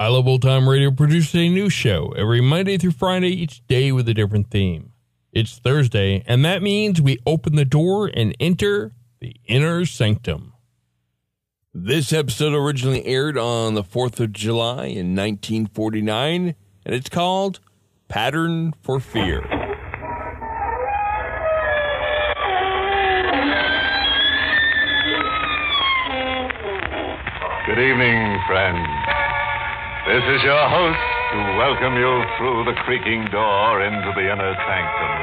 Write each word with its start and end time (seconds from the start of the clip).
I 0.00 0.08
Love 0.08 0.26
Old 0.26 0.40
Time 0.40 0.66
Radio 0.66 0.90
produces 0.90 1.34
a 1.34 1.50
new 1.50 1.68
show 1.68 2.14
every 2.16 2.40
Monday 2.40 2.78
through 2.78 2.92
Friday, 2.92 3.28
each 3.28 3.66
day 3.66 3.92
with 3.92 4.08
a 4.08 4.14
different 4.14 4.50
theme. 4.50 4.92
It's 5.30 5.58
Thursday, 5.58 6.24
and 6.26 6.42
that 6.42 6.62
means 6.62 7.02
we 7.02 7.18
open 7.26 7.54
the 7.54 7.66
door 7.66 8.10
and 8.14 8.34
enter 8.40 8.94
the 9.20 9.36
inner 9.44 9.84
sanctum. 9.84 10.54
This 11.74 12.14
episode 12.14 12.54
originally 12.54 13.04
aired 13.04 13.36
on 13.36 13.74
the 13.74 13.82
4th 13.82 14.20
of 14.20 14.32
July 14.32 14.86
in 14.86 15.14
1949, 15.14 16.54
and 16.86 16.94
it's 16.94 17.10
called 17.10 17.60
Pattern 18.08 18.72
for 18.80 19.00
Fear. 19.00 19.42
Good 27.66 27.78
evening, 27.78 28.40
friends. 28.46 29.19
This 30.10 30.26
is 30.26 30.42
your 30.42 30.66
host 30.66 30.98
to 30.98 31.38
welcome 31.54 31.94
you 31.94 32.10
through 32.34 32.66
the 32.66 32.74
creaking 32.82 33.30
door 33.30 33.78
into 33.78 34.10
the 34.18 34.26
inner 34.26 34.58
sanctum. 34.66 35.14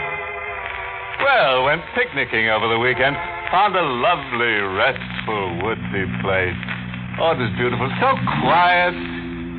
Well, 1.20 1.66
went 1.66 1.82
picnicking 1.92 2.48
over 2.48 2.70
the 2.72 2.80
weekend. 2.80 3.18
Found 3.52 3.76
a 3.76 3.84
lovely, 3.84 4.56
restful, 4.80 5.60
woodsy 5.60 6.08
place. 6.24 6.56
Oh, 7.20 7.36
it 7.36 7.40
was 7.44 7.52
beautiful. 7.60 7.92
So 8.00 8.16
quiet, 8.40 8.96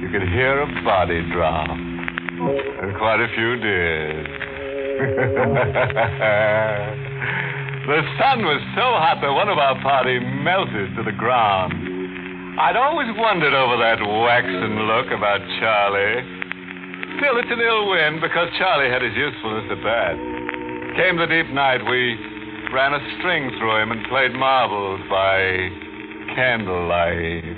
you 0.00 0.08
could 0.08 0.24
hear 0.32 0.64
a 0.64 0.68
body 0.80 1.20
drop. 1.28 1.76
And 1.76 2.96
quite 2.96 3.20
a 3.20 3.28
few 3.36 3.60
did. 3.60 4.24
the 7.84 8.00
sun 8.16 8.48
was 8.48 8.64
so 8.72 8.96
hot 8.96 9.20
that 9.20 9.28
one 9.28 9.50
of 9.50 9.58
our 9.58 9.78
party 9.82 10.20
melted 10.40 10.96
to 10.96 11.02
the 11.04 11.12
ground. 11.12 11.77
I'd 12.58 12.74
always 12.74 13.06
wondered 13.14 13.54
over 13.54 13.78
that 13.78 14.02
waxen 14.02 14.82
look 14.90 15.14
about 15.14 15.38
Charlie. 15.62 16.26
Still, 17.22 17.38
it's 17.38 17.54
an 17.54 17.62
ill 17.62 17.86
wind 17.88 18.20
because 18.20 18.50
Charlie 18.58 18.90
had 18.90 19.00
his 19.00 19.14
usefulness 19.14 19.70
at 19.70 19.78
bat. 19.78 20.18
Came 20.98 21.18
the 21.18 21.26
deep 21.30 21.46
night, 21.54 21.78
we 21.86 22.18
ran 22.74 22.94
a 22.94 23.00
string 23.20 23.52
through 23.60 23.80
him 23.80 23.92
and 23.92 24.04
played 24.08 24.32
marbles 24.34 25.00
by 25.08 25.70
candlelight. 26.34 27.44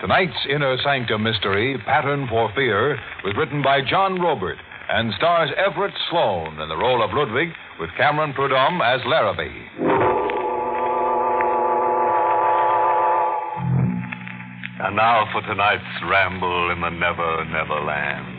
Tonight's 0.00 0.46
Inner 0.48 0.76
Sanctum 0.84 1.24
Mystery, 1.24 1.76
Pattern 1.84 2.28
for 2.30 2.52
Fear, 2.54 3.00
was 3.24 3.34
written 3.36 3.64
by 3.64 3.80
John 3.82 4.20
Roeburt 4.20 4.58
and 4.88 5.12
stars 5.18 5.50
Everett 5.56 5.92
Sloane 6.08 6.58
in 6.60 6.68
the 6.68 6.76
role 6.76 7.04
of 7.04 7.12
Ludwig 7.12 7.52
with 7.78 7.90
Cameron 7.98 8.32
Prudhomme 8.32 8.80
as 8.80 9.00
Larrabee. 9.04 9.68
And 14.80 14.96
now 14.96 15.28
for 15.32 15.42
tonight's 15.42 15.84
ramble 16.08 16.70
in 16.72 16.80
the 16.80 16.88
Never 16.88 17.44
Never 17.52 17.84
Land. 17.84 18.38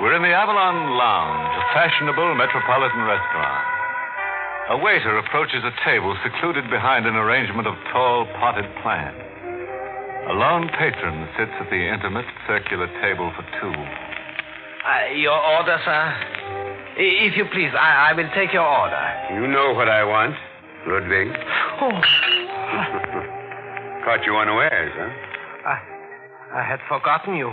We're 0.00 0.16
in 0.16 0.22
the 0.24 0.32
Avalon 0.32 0.96
Lounge, 0.96 1.52
a 1.60 1.64
fashionable 1.76 2.34
metropolitan 2.34 3.04
restaurant. 3.04 3.64
A 4.70 4.78
waiter 4.80 5.18
approaches 5.18 5.60
a 5.60 5.76
table 5.84 6.16
secluded 6.24 6.70
behind 6.70 7.04
an 7.04 7.16
arrangement 7.16 7.68
of 7.68 7.74
tall 7.92 8.24
potted 8.40 8.64
plants. 8.80 9.20
A 10.30 10.32
lone 10.32 10.70
patron 10.78 11.28
sits 11.36 11.52
at 11.60 11.68
the 11.68 11.84
intimate 11.84 12.24
circular 12.48 12.88
table 13.02 13.28
for 13.36 13.44
two. 13.60 14.09
Uh, 14.90 15.14
your 15.14 15.38
order, 15.38 15.78
sir? 15.84 16.02
If 16.98 17.36
you 17.36 17.44
please, 17.52 17.70
I, 17.78 18.10
I, 18.10 18.12
will 18.12 18.28
take 18.34 18.52
your 18.52 18.66
order. 18.66 18.98
You 19.30 19.46
know 19.46 19.72
what 19.72 19.88
I 19.88 20.02
want, 20.02 20.34
Ludwig. 20.82 21.30
Oh. 21.78 21.94
Caught 24.04 24.26
you 24.26 24.34
unawares, 24.34 24.90
huh? 24.98 25.14
I, 25.70 25.78
I 26.58 26.62
had 26.66 26.80
forgotten 26.88 27.36
you. 27.36 27.52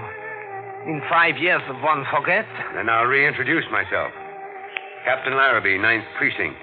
In 0.90 1.00
five 1.10 1.38
years, 1.38 1.62
one 1.84 2.06
forgets. 2.10 2.50
Then 2.74 2.90
I'll 2.90 3.06
reintroduce 3.06 3.66
myself. 3.72 4.12
Captain 5.06 5.38
Larrabee, 5.38 5.78
Ninth 5.78 6.06
Precinct. 6.18 6.58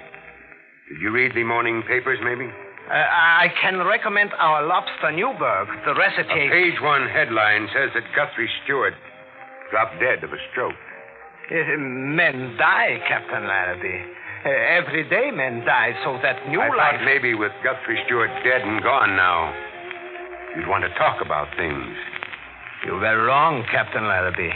Did 0.91 0.99
you 0.99 1.11
read 1.11 1.31
the 1.35 1.45
morning 1.45 1.83
papers, 1.87 2.19
maybe? 2.21 2.51
Uh, 2.91 2.93
I 2.93 3.47
can 3.61 3.77
recommend 3.87 4.33
our 4.37 4.67
lobster 4.67 5.11
Newburg. 5.11 5.69
The 5.85 5.95
recipe. 5.95 6.47
A 6.47 6.49
page 6.49 6.81
one 6.81 7.07
headline 7.07 7.69
says 7.73 7.91
that 7.95 8.03
Guthrie 8.13 8.49
Stewart 8.65 8.93
dropped 9.71 9.99
dead 9.99 10.23
of 10.23 10.31
a 10.31 10.37
stroke. 10.51 10.75
Uh, 11.51 11.77
men 11.77 12.55
die, 12.57 12.99
Captain 13.07 13.45
Larrabee. 13.47 14.01
Uh, 14.45 14.49
every 14.49 15.07
day 15.09 15.31
men 15.31 15.65
die, 15.65 15.93
so 16.03 16.17
that 16.21 16.47
new 16.49 16.61
I 16.61 16.69
life. 16.69 16.77
thought 16.97 17.05
maybe 17.05 17.33
with 17.33 17.51
Guthrie 17.63 18.01
Stewart 18.05 18.29
dead 18.43 18.61
and 18.61 18.81
gone 18.81 19.15
now, 19.15 19.53
you'd 20.55 20.67
want 20.67 20.83
to 20.83 20.93
talk 20.97 21.21
about 21.21 21.47
things. 21.57 21.95
You 22.85 22.93
were 22.93 23.25
wrong, 23.25 23.63
Captain 23.71 24.03
Larrabee. 24.05 24.53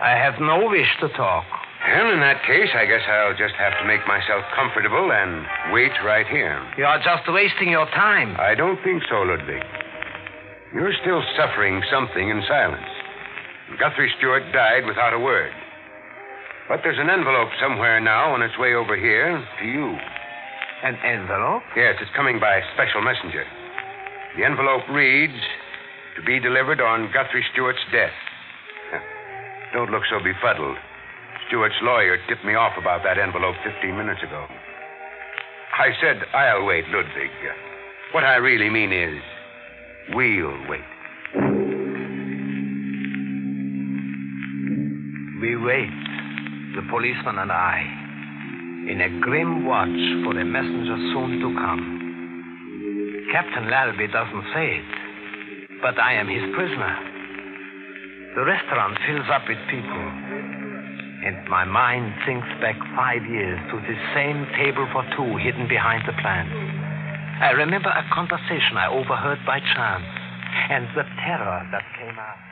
I 0.00 0.10
have 0.10 0.40
no 0.40 0.68
wish 0.68 0.88
to 1.00 1.08
talk. 1.10 1.44
Well, 1.88 2.12
in 2.12 2.20
that 2.20 2.42
case, 2.44 2.68
I 2.74 2.84
guess 2.86 3.02
I'll 3.08 3.36
just 3.38 3.54
have 3.54 3.72
to 3.80 3.84
make 3.86 4.04
myself 4.06 4.44
comfortable 4.54 5.10
and 5.12 5.46
wait 5.72 5.92
right 6.04 6.26
here. 6.26 6.60
You're 6.76 6.98
just 6.98 7.24
wasting 7.28 7.70
your 7.70 7.86
time. 7.96 8.36
I 8.38 8.54
don't 8.54 8.82
think 8.84 9.02
so, 9.08 9.22
Ludwig. 9.22 9.62
You're 10.74 10.92
still 11.00 11.22
suffering 11.36 11.80
something 11.90 12.28
in 12.28 12.42
silence. 12.46 12.84
Guthrie 13.76 14.10
Stewart 14.16 14.42
died 14.52 14.86
without 14.86 15.12
a 15.12 15.20
word. 15.20 15.52
But 16.68 16.80
there's 16.82 16.98
an 16.98 17.10
envelope 17.10 17.52
somewhere 17.60 18.00
now 18.00 18.32
on 18.32 18.40
its 18.40 18.56
way 18.56 18.72
over 18.72 18.96
here 18.96 19.36
to 19.36 19.64
you. 19.66 19.92
An 20.84 20.96
envelope? 21.04 21.62
Yes, 21.76 21.96
it's 22.00 22.10
coming 22.16 22.40
by 22.40 22.60
special 22.72 23.02
messenger. 23.02 23.44
The 24.36 24.44
envelope 24.44 24.88
reads 24.88 25.36
To 26.16 26.22
be 26.24 26.40
delivered 26.40 26.80
on 26.80 27.12
Guthrie 27.12 27.44
Stewart's 27.52 27.84
death. 27.92 28.14
Don't 29.72 29.90
look 29.90 30.04
so 30.08 30.16
befuddled. 30.22 30.76
Stewart's 31.48 31.80
lawyer 31.82 32.16
tipped 32.28 32.44
me 32.44 32.54
off 32.54 32.76
about 32.80 33.02
that 33.04 33.18
envelope 33.18 33.56
15 33.64 33.96
minutes 33.96 34.20
ago. 34.22 34.46
I 35.76 35.92
said 36.00 36.24
I'll 36.32 36.64
wait, 36.64 36.84
Ludwig. 36.88 37.30
What 38.12 38.24
I 38.24 38.36
really 38.36 38.70
mean 38.70 38.92
is, 38.92 39.20
we'll 40.14 40.68
wait. 40.68 40.97
We 45.38 45.54
wait, 45.54 45.94
the 46.74 46.82
policeman 46.90 47.38
and 47.38 47.52
I, 47.52 47.78
in 48.90 48.98
a 48.98 49.20
grim 49.22 49.70
watch 49.70 50.02
for 50.26 50.34
a 50.34 50.42
messenger 50.42 50.98
soon 51.14 51.38
to 51.38 51.48
come. 51.54 53.30
Captain 53.30 53.70
Larrabee 53.70 54.10
doesn't 54.10 54.46
say 54.50 54.82
it, 54.82 54.90
but 55.78 55.94
I 55.94 56.18
am 56.18 56.26
his 56.26 56.42
prisoner. 56.58 56.90
The 58.34 58.50
restaurant 58.50 58.98
fills 59.06 59.30
up 59.30 59.46
with 59.46 59.62
people, 59.70 60.06
and 61.22 61.46
my 61.46 61.62
mind 61.62 62.18
thinks 62.26 62.50
back 62.58 62.74
five 62.98 63.22
years 63.30 63.62
to 63.70 63.78
this 63.86 64.02
same 64.18 64.42
table 64.58 64.90
for 64.90 65.06
two 65.14 65.38
hidden 65.38 65.70
behind 65.70 66.02
the 66.02 66.18
plants. 66.18 66.50
I 67.38 67.54
remember 67.54 67.94
a 67.94 68.02
conversation 68.10 68.74
I 68.74 68.90
overheard 68.90 69.38
by 69.46 69.62
chance, 69.62 70.10
and 70.74 70.90
the 70.98 71.06
terror 71.22 71.62
that 71.70 71.86
came 71.94 72.18
out. 72.18 72.47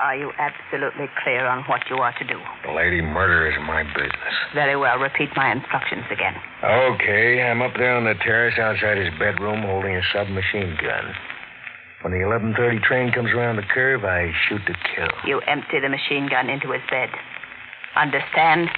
Are 0.00 0.16
you 0.16 0.32
absolutely 0.38 1.12
clear 1.22 1.44
on 1.44 1.62
what 1.68 1.82
you 1.90 1.96
are 1.96 2.16
to 2.16 2.24
do? 2.24 2.40
Lady, 2.74 3.02
murder 3.02 3.46
is 3.52 3.54
my 3.66 3.82
business. 3.92 4.34
Very 4.54 4.74
well. 4.74 4.96
Repeat 4.96 5.28
my 5.36 5.52
instructions 5.52 6.04
again. 6.10 6.34
Okay, 6.64 7.42
I'm 7.42 7.60
up 7.60 7.72
there 7.76 7.94
on 7.94 8.04
the 8.04 8.14
terrace 8.14 8.58
outside 8.58 8.96
his 8.96 9.12
bedroom 9.18 9.60
holding 9.60 9.94
a 9.94 10.02
submachine 10.10 10.76
gun. 10.80 11.14
When 12.00 12.12
the 12.14 12.24
11:30 12.24 12.80
train 12.80 13.12
comes 13.12 13.30
around 13.30 13.56
the 13.56 13.68
curve, 13.68 14.04
I 14.06 14.32
shoot 14.48 14.64
to 14.64 14.72
kill. 14.72 15.12
You 15.26 15.40
empty 15.40 15.80
the 15.80 15.90
machine 15.90 16.28
gun 16.28 16.48
into 16.48 16.72
his 16.72 16.82
bed. 16.90 17.10
Understand? 17.94 18.70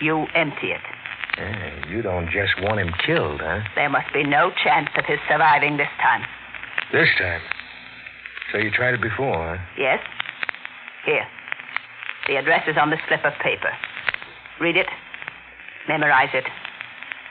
You 0.00 0.26
empty 0.34 0.72
it. 0.72 0.84
Yeah, 1.38 1.88
you 1.88 2.02
don't 2.02 2.28
just 2.28 2.60
want 2.60 2.80
him 2.80 2.92
killed, 3.04 3.40
huh? 3.40 3.60
There 3.74 3.88
must 3.88 4.12
be 4.12 4.24
no 4.24 4.52
chance 4.62 4.90
of 4.96 5.06
his 5.06 5.18
surviving 5.26 5.78
this 5.78 5.88
time. 6.02 6.20
This 6.92 7.08
time. 7.18 7.40
So 8.52 8.58
you 8.58 8.70
tried 8.70 8.94
it 8.94 9.00
before, 9.00 9.56
huh? 9.56 9.64
Yes? 9.78 10.00
Here. 11.06 11.24
The 12.26 12.34
address 12.34 12.66
is 12.66 12.74
on 12.76 12.90
the 12.90 12.98
slip 13.06 13.24
of 13.24 13.32
paper. 13.38 13.70
Read 14.60 14.76
it, 14.76 14.88
memorize 15.86 16.34
it, 16.34 16.42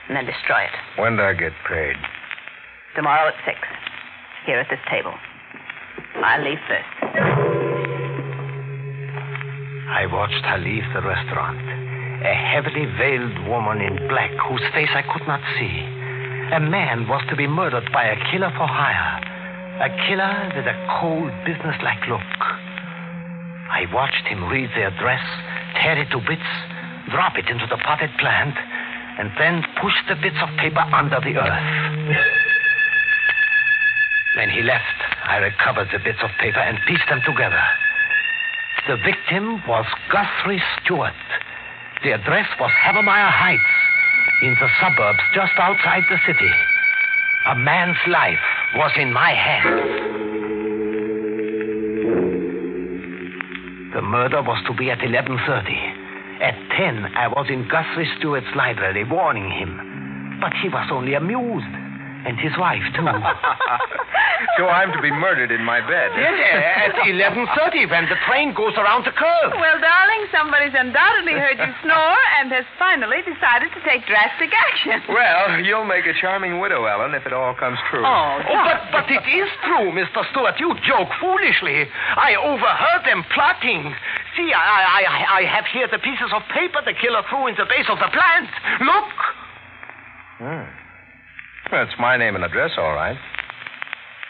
and 0.08 0.16
then 0.16 0.24
destroy 0.24 0.64
it. 0.64 0.72
When 0.96 1.16
do 1.16 1.22
I 1.22 1.34
get 1.34 1.52
paid? 1.68 1.96
Tomorrow 2.96 3.28
at 3.28 3.34
six. 3.44 3.58
Here 4.46 4.58
at 4.58 4.68
this 4.70 4.80
table. 4.88 5.12
I'll 6.24 6.42
leave 6.42 6.58
first. 6.64 6.88
I 9.92 10.08
watched 10.08 10.44
her 10.48 10.56
leave 10.56 10.88
the 10.94 11.02
restaurant. 11.04 11.60
A 12.24 12.32
heavily 12.32 12.86
veiled 12.96 13.46
woman 13.46 13.82
in 13.82 14.08
black 14.08 14.32
whose 14.48 14.64
face 14.72 14.88
I 14.96 15.04
could 15.12 15.28
not 15.28 15.44
see. 15.60 15.84
A 16.56 16.60
man 16.60 17.06
was 17.08 17.20
to 17.28 17.36
be 17.36 17.46
murdered 17.46 17.92
by 17.92 18.04
a 18.04 18.16
killer 18.32 18.50
for 18.56 18.66
hire. 18.66 19.20
A 19.84 19.92
killer 20.08 20.56
with 20.56 20.64
a 20.64 20.76
cold, 20.98 21.30
businesslike 21.44 22.00
look. 22.08 22.24
I 23.76 23.84
watched 23.92 24.24
him 24.24 24.48
read 24.48 24.70
the 24.72 24.88
address, 24.88 25.20
tear 25.76 26.00
it 26.00 26.08
to 26.08 26.18
bits, 26.24 26.48
drop 27.12 27.36
it 27.36 27.44
into 27.52 27.66
the 27.68 27.76
potted 27.84 28.08
plant, 28.16 28.56
and 29.20 29.28
then 29.36 29.60
push 29.82 29.92
the 30.08 30.16
bits 30.16 30.40
of 30.40 30.48
paper 30.56 30.80
under 30.96 31.20
the 31.20 31.36
earth. 31.36 32.16
When 34.40 34.48
he 34.48 34.62
left, 34.62 34.96
I 35.28 35.44
recovered 35.44 35.88
the 35.92 36.00
bits 36.00 36.24
of 36.24 36.30
paper 36.40 36.58
and 36.58 36.80
pieced 36.88 37.04
them 37.10 37.20
together. 37.28 37.60
The 38.88 38.96
victim 39.04 39.60
was 39.68 39.84
Guthrie 40.08 40.62
Stewart. 40.80 41.12
The 42.02 42.16
address 42.16 42.48
was 42.58 42.72
Havermeyer 42.80 43.28
Heights, 43.28 43.76
in 44.40 44.56
the 44.56 44.70
suburbs 44.80 45.20
just 45.34 45.52
outside 45.58 46.04
the 46.08 46.16
city. 46.24 46.52
A 47.52 47.54
man's 47.56 48.00
life 48.08 48.40
was 48.76 48.92
in 48.96 49.12
my 49.12 49.32
hands. 49.36 50.15
The 53.96 54.02
murder 54.02 54.42
was 54.42 54.62
to 54.66 54.74
be 54.76 54.90
at 54.90 54.98
11.30. 54.98 55.40
At 56.44 56.52
10, 56.76 57.16
I 57.16 57.28
was 57.28 57.46
in 57.48 57.66
Guthrie 57.66 58.06
Stewart's 58.18 58.46
library 58.54 59.04
warning 59.08 59.50
him. 59.50 60.36
But 60.38 60.52
he 60.60 60.68
was 60.68 60.86
only 60.92 61.14
amused. 61.14 61.64
And 62.28 62.38
his 62.38 62.52
wife, 62.58 62.84
too. 62.94 63.08
so 64.58 64.68
I'm 64.68 64.92
to 64.92 65.00
be 65.02 65.10
murdered 65.10 65.50
in 65.50 65.62
my 65.64 65.80
bed. 65.80 66.10
Yes, 66.16 66.92
at 66.92 66.96
11.30 67.06 67.90
when 67.90 68.04
the 68.08 68.18
train 68.28 68.54
goes 68.54 68.74
around 68.76 69.04
the 69.04 69.12
curve. 69.12 69.52
Well, 69.56 69.78
darling, 69.80 70.22
somebody's 70.32 70.74
undoubtedly 70.74 71.36
heard 71.36 71.58
you 71.58 71.72
snore 71.82 72.20
and 72.40 72.52
has 72.52 72.64
finally 72.78 73.20
decided 73.24 73.72
to 73.72 73.80
take 73.84 74.06
drastic 74.06 74.50
action. 74.52 75.02
Well, 75.08 75.60
you'll 75.60 75.88
make 75.88 76.06
a 76.06 76.14
charming 76.20 76.60
widow, 76.60 76.84
Ellen, 76.84 77.14
if 77.14 77.26
it 77.26 77.32
all 77.32 77.54
comes 77.54 77.78
true. 77.90 78.04
Oh, 78.04 78.40
but, 78.44 78.80
but 78.92 79.06
it 79.10 79.24
is 79.28 79.48
true, 79.64 79.92
Mr. 79.92 80.24
Stewart. 80.32 80.58
You 80.60 80.74
joke 80.86 81.08
foolishly. 81.20 81.88
I 82.16 82.36
overheard 82.36 83.04
them 83.04 83.24
plotting. 83.32 83.94
See, 84.36 84.52
I, 84.52 84.60
I, 84.84 85.40
I 85.40 85.42
have 85.48 85.64
here 85.72 85.88
the 85.90 85.98
pieces 85.98 86.30
of 86.34 86.42
paper 86.52 86.80
the 86.84 86.92
killer 86.92 87.22
threw 87.28 87.48
in 87.48 87.54
the 87.56 87.64
base 87.64 87.88
of 87.88 87.98
the 87.98 88.10
plant. 88.12 88.50
Look. 88.84 89.12
Hmm. 90.38 90.68
Well, 91.72 91.82
it's 91.82 91.98
my 91.98 92.16
name 92.16 92.36
and 92.36 92.44
address, 92.44 92.72
all 92.78 92.94
right. 92.94 93.16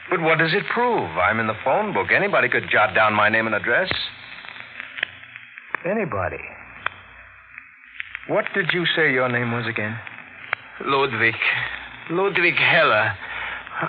But 0.09 0.21
what 0.21 0.39
does 0.39 0.53
it 0.55 0.65
prove? 0.73 1.11
I'm 1.19 1.41
in 1.41 1.47
the 1.47 1.57
phone 1.65 1.93
book. 1.93 2.09
Anybody 2.15 2.49
could 2.49 2.65
jot 2.71 2.95
down 2.95 3.15
my 3.15 3.29
name 3.29 3.47
and 3.47 3.55
address. 3.55 3.93
Anybody. 5.85 6.39
What 8.29 8.45
did 8.55 8.71
you 8.73 8.85
say 8.97 9.13
your 9.13 9.29
name 9.29 9.53
was 9.53 9.67
again? 9.67 9.97
Ludwig. 10.85 11.35
Ludwig 12.11 12.55
Heller. 12.55 13.15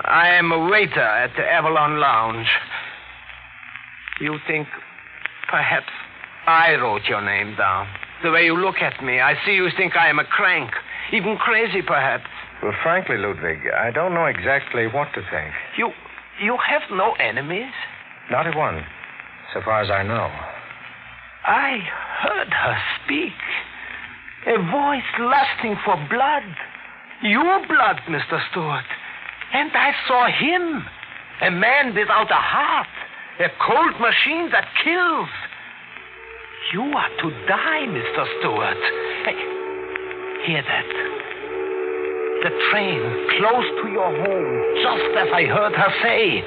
I 0.06 0.30
am 0.34 0.52
a 0.52 0.70
waiter 0.70 1.00
at 1.00 1.36
the 1.38 1.44
Avalon 1.44 2.00
Lounge. 2.00 2.48
You 4.20 4.38
think 4.48 4.68
perhaps 5.50 5.90
I 6.46 6.76
wrote 6.76 7.06
your 7.06 7.22
name 7.22 7.56
down? 7.56 7.88
The 8.24 8.32
way 8.32 8.46
you 8.46 8.58
look 8.58 8.78
at 8.82 9.04
me, 9.04 9.20
I 9.22 9.36
see 9.46 9.54
you 9.54 9.70
think 9.78 9.96
I 9.96 10.10
am 10.10 10.20
a 10.20 10.26
crank. 10.26 10.72
Even 11.14 11.38
crazy, 11.38 11.82
perhaps. 11.82 12.26
Well, 12.62 12.74
frankly, 12.82 13.18
Ludwig, 13.18 13.60
I 13.76 13.92
don't 13.92 14.14
know 14.14 14.26
exactly 14.26 14.88
what 14.88 15.14
to 15.14 15.22
think. 15.32 15.54
You 15.78 15.92
you 16.42 16.58
have 16.58 16.84
no 16.92 17.14
enemies? 17.14 17.72
Not 18.32 18.48
a 18.48 18.58
one, 18.58 18.84
so 19.54 19.62
far 19.64 19.82
as 19.82 19.90
I 19.90 20.04
know. 20.04 20.30
I 21.46 21.80
heard 22.22 22.52
her 22.52 22.78
speak. 23.04 23.34
A 24.48 24.58
voice 24.72 25.12
lusting 25.20 25.76
for 25.84 25.96
blood. 26.10 26.44
Your 27.24 27.66
blood, 27.68 27.98
Mr. 28.08 28.40
Stewart. 28.52 28.86
And 29.54 29.72
I 29.74 29.92
saw 30.08 30.28
him. 30.28 30.86
A 31.42 31.52
man 31.52 31.96
without 31.96 32.30
a 32.30 32.36
heart. 32.36 32.88
A 33.40 33.50
cold 33.66 34.00
machine 34.02 34.50
that 34.52 34.68
kills. 34.84 35.30
You 36.74 36.82
are 36.82 37.10
to 37.22 37.30
die, 37.48 37.86
Mr. 37.88 38.26
Stewart. 38.40 38.78
Hey, 39.26 40.48
hear 40.48 40.64
that? 40.64 41.27
The 42.44 42.52
train 42.70 43.02
close 43.40 43.68
to 43.82 43.86
your 43.90 44.12
home, 44.14 44.54
just 44.84 45.10
as 45.18 45.30
I 45.34 45.44
heard 45.46 45.74
her 45.74 45.92
say. 46.04 46.44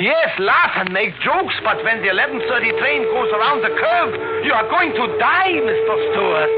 Yes, 0.00 0.28
laugh 0.38 0.72
and 0.76 0.92
make 0.92 1.12
jokes, 1.24 1.54
but 1.64 1.76
when 1.84 2.00
the 2.02 2.08
11.30 2.08 2.78
train 2.80 3.02
goes 3.12 3.30
around 3.32 3.62
the 3.62 3.72
curve, 3.76 4.44
you 4.44 4.52
are 4.52 4.68
going 4.68 4.92
to 4.92 5.18
die, 5.18 5.52
Mr. 5.52 5.94
Stewart. 6.12 6.52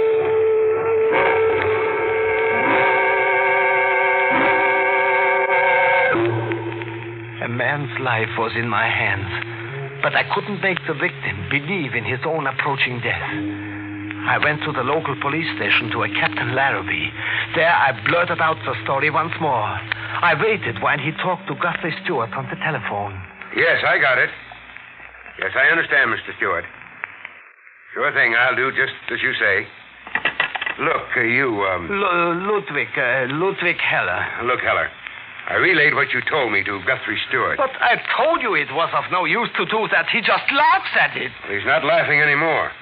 A 7.45 7.49
man's 7.49 7.91
life 8.01 8.31
was 8.39 8.53
in 8.57 8.69
my 8.69 8.89
hands, 8.89 10.01
but 10.03 10.15
I 10.15 10.23
couldn't 10.35 10.63
make 10.63 10.79
the 10.87 10.95
victim 10.95 11.47
believe 11.51 11.95
in 11.95 12.05
his 12.05 12.21
own 12.25 12.47
approaching 12.47 13.01
death. 13.01 13.64
I 14.25 14.39
went 14.39 14.63
to 14.65 14.73
the 14.73 14.83
local 14.83 15.15
police 15.21 15.47
station 15.57 15.91
to 15.93 16.03
a 16.05 16.09
Captain 16.09 16.55
Larrabee. 16.55 17.11
There 17.55 17.69
I 17.69 17.93
blurted 18.09 18.41
out 18.41 18.57
the 18.65 18.75
story 18.85 19.11
once 19.11 19.33
more. 19.41 19.69
I 20.25 20.35
waited 20.41 20.81
while 20.83 20.99
he 20.99 21.13
talked 21.21 21.47
to 21.49 21.55
Guthrie 21.55 21.95
Stewart 22.05 22.33
on 22.33 22.49
the 22.49 22.57
telephone. 22.57 23.13
Yes, 23.57 23.85
I 23.87 23.99
got 23.99 24.19
it. 24.19 24.31
Yes, 25.39 25.53
I 25.55 25.69
understand, 25.71 26.11
Mr. 26.11 26.35
Stewart. 26.39 26.65
Sure 27.93 28.11
thing. 28.13 28.35
I'll 28.35 28.57
do 28.57 28.71
just 28.73 28.95
as 29.13 29.21
you 29.23 29.33
say. 29.39 29.67
Look, 30.81 31.07
uh, 31.17 31.21
you, 31.21 31.63
um. 31.71 31.87
L- 31.87 32.51
Ludwig, 32.51 32.89
uh, 32.97 33.27
Ludwig 33.31 33.79
Heller. 33.79 34.25
Look, 34.45 34.61
Heller. 34.61 34.91
I 35.47 35.55
relayed 35.55 35.95
what 35.95 36.11
you 36.11 36.21
told 36.29 36.51
me 36.53 36.65
to 36.65 36.81
Guthrie 36.87 37.21
Stewart. 37.29 37.59
But 37.59 37.71
I 37.81 38.01
told 38.17 38.41
you 38.43 38.55
it 38.57 38.73
was 38.73 38.89
of 38.97 39.05
no 39.13 39.27
use 39.27 39.51
to 39.59 39.67
do 39.67 39.87
that. 39.93 40.07
He 40.09 40.21
just 40.21 40.49
laughs 40.51 40.91
at 40.99 41.15
it. 41.17 41.31
He's 41.51 41.67
not 41.67 41.85
laughing 41.85 42.21
anymore. 42.21 42.73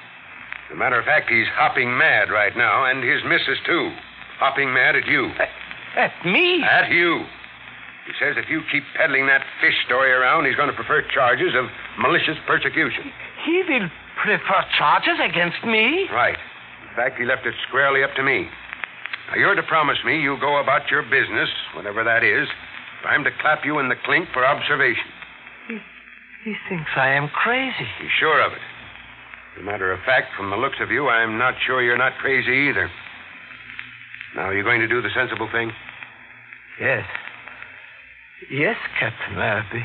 As 0.73 0.75
a 0.75 0.79
matter 0.81 0.97
of 0.97 1.05
fact, 1.05 1.29
he's 1.29 1.45
hopping 1.53 1.95
mad 2.01 2.33
right 2.33 2.57
now, 2.57 2.89
and 2.89 3.05
his 3.05 3.21
missus, 3.29 3.61
too. 3.63 3.93
Hopping 4.41 4.73
mad 4.73 4.95
at 4.95 5.05
you. 5.05 5.29
At 5.93 6.09
me? 6.25 6.65
At 6.65 6.89
you. 6.89 7.21
He 8.09 8.13
says 8.17 8.41
if 8.41 8.49
you 8.49 8.65
keep 8.71 8.81
peddling 8.97 9.29
that 9.29 9.45
fish 9.61 9.77
story 9.85 10.09
around, 10.09 10.49
he's 10.49 10.57
going 10.57 10.73
to 10.73 10.75
prefer 10.75 11.05
charges 11.13 11.53
of 11.53 11.69
malicious 12.01 12.41
persecution. 12.49 13.13
He 13.45 13.61
will 13.69 13.85
prefer 14.17 14.65
charges 14.75 15.21
against 15.21 15.61
me? 15.61 16.09
Right. 16.09 16.41
In 16.89 16.95
fact, 16.97 17.21
he 17.21 17.25
left 17.29 17.45
it 17.45 17.53
squarely 17.69 18.01
up 18.01 18.17
to 18.17 18.23
me. 18.23 18.49
Now, 19.29 19.37
you're 19.37 19.53
to 19.53 19.61
promise 19.69 20.01
me 20.03 20.25
you'll 20.25 20.41
go 20.41 20.57
about 20.57 20.89
your 20.89 21.03
business, 21.03 21.53
whatever 21.77 22.03
that 22.03 22.23
is, 22.25 22.49
I'm 23.05 23.23
to 23.25 23.31
clap 23.45 23.61
you 23.63 23.77
in 23.77 23.89
the 23.89 23.99
clink 24.09 24.25
for 24.33 24.43
observation. 24.43 25.05
He, 25.67 25.77
he 26.49 26.55
thinks 26.67 26.89
I 26.97 27.13
am 27.13 27.29
crazy. 27.29 27.85
He's 28.01 28.09
sure 28.17 28.41
of 28.41 28.53
it. 28.53 28.72
As 29.53 29.61
a 29.61 29.63
matter 29.63 29.91
of 29.91 29.99
fact, 30.05 30.27
from 30.35 30.49
the 30.49 30.57
looks 30.57 30.77
of 30.81 30.89
you, 30.89 31.09
I'm 31.09 31.37
not 31.37 31.53
sure 31.65 31.83
you're 31.83 31.97
not 31.97 32.13
crazy 32.19 32.69
either. 32.69 32.89
Now, 34.35 34.47
are 34.49 34.53
you 34.55 34.63
going 34.63 34.81
to 34.81 34.87
do 34.87 35.01
the 35.01 35.09
sensible 35.15 35.47
thing? 35.51 35.71
Yes. 36.81 37.05
Yes, 38.49 38.75
Captain 38.99 39.37
Larrabee. 39.37 39.83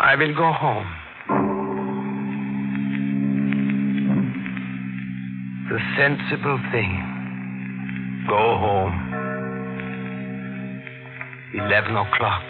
I 0.00 0.16
will 0.16 0.34
go 0.34 0.52
home. 0.52 0.86
The 5.70 5.78
sensible 5.96 6.58
thing. 6.72 8.24
Go 8.28 8.58
home. 8.58 9.04
Eleven 11.54 11.96
o'clock. 11.96 12.44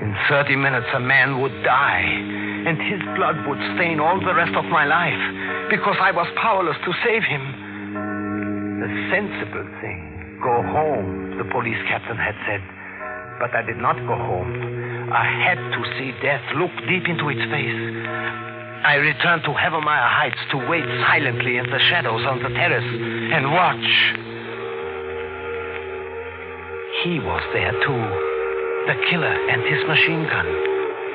In 0.00 0.16
30 0.30 0.56
minutes, 0.56 0.86
a 0.94 1.00
man 1.00 1.40
would 1.42 1.62
die, 1.62 2.08
and 2.66 2.76
his 2.76 3.00
blood 3.16 3.36
would 3.46 3.60
stain 3.76 4.00
all 4.00 4.20
the 4.20 4.34
rest 4.34 4.54
of 4.54 4.64
my 4.66 4.84
life 4.84 5.22
because 5.70 5.96
I 6.00 6.10
was 6.10 6.26
powerless 6.36 6.76
to 6.84 6.92
save 7.04 7.22
him. 7.24 7.44
The 8.80 8.90
sensible 9.12 9.68
thing. 9.80 10.38
Go 10.42 10.62
home, 10.72 11.36
the 11.36 11.44
police 11.52 11.80
captain 11.88 12.16
had 12.16 12.34
said. 12.48 12.62
But 13.40 13.54
I 13.54 13.62
did 13.62 13.76
not 13.76 13.96
go 14.08 14.16
home. 14.16 14.52
I 15.12 15.24
had 15.44 15.58
to 15.58 15.80
see 15.98 16.12
death 16.22 16.44
look 16.56 16.72
deep 16.88 17.08
into 17.08 17.28
its 17.28 17.44
face. 17.52 17.80
I 18.84 18.94
returned 18.96 19.44
to 19.44 19.52
Havermeyer 19.52 20.08
Heights 20.08 20.40
to 20.52 20.56
wait 20.68 20.84
silently 21.04 21.58
in 21.58 21.68
the 21.68 21.78
shadows 21.90 22.24
on 22.24 22.42
the 22.42 22.48
terrace 22.48 22.84
and 23.36 23.52
watch. 23.52 23.88
He 27.04 27.20
was 27.20 27.42
there 27.52 27.72
too. 27.84 28.04
The 28.88 28.96
killer 29.10 29.36
and 29.52 29.60
his 29.68 29.84
machine 29.86 30.24
gun. 30.24 30.48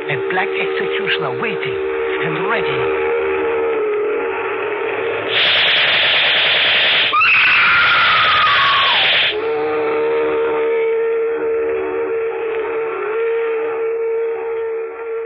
A 0.07 0.29
black 0.29 0.47
executioner 0.47 1.41
waiting 1.41 1.79
and 2.21 2.47
ready. 2.47 2.79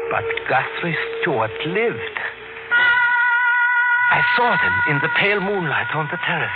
But 0.10 0.24
Guthrie 0.48 0.96
Stewart 1.20 1.52
lived. 1.68 2.00
I 4.12 4.24
saw 4.38 4.56
them 4.56 4.74
in 4.88 5.00
the 5.02 5.10
pale 5.18 5.42
moonlight 5.42 5.94
on 5.94 6.08
the 6.10 6.18
terrace. 6.26 6.50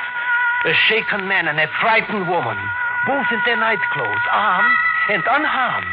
A 0.66 0.74
shaken 0.88 1.28
man 1.28 1.50
and 1.50 1.60
a 1.60 1.68
frightened 1.82 2.30
woman, 2.30 2.58
both 3.06 3.26
in 3.34 3.42
their 3.46 3.58
night 3.58 3.84
clothes, 3.92 4.26
armed 4.32 4.78
and 5.10 5.24
unharmed, 5.30 5.92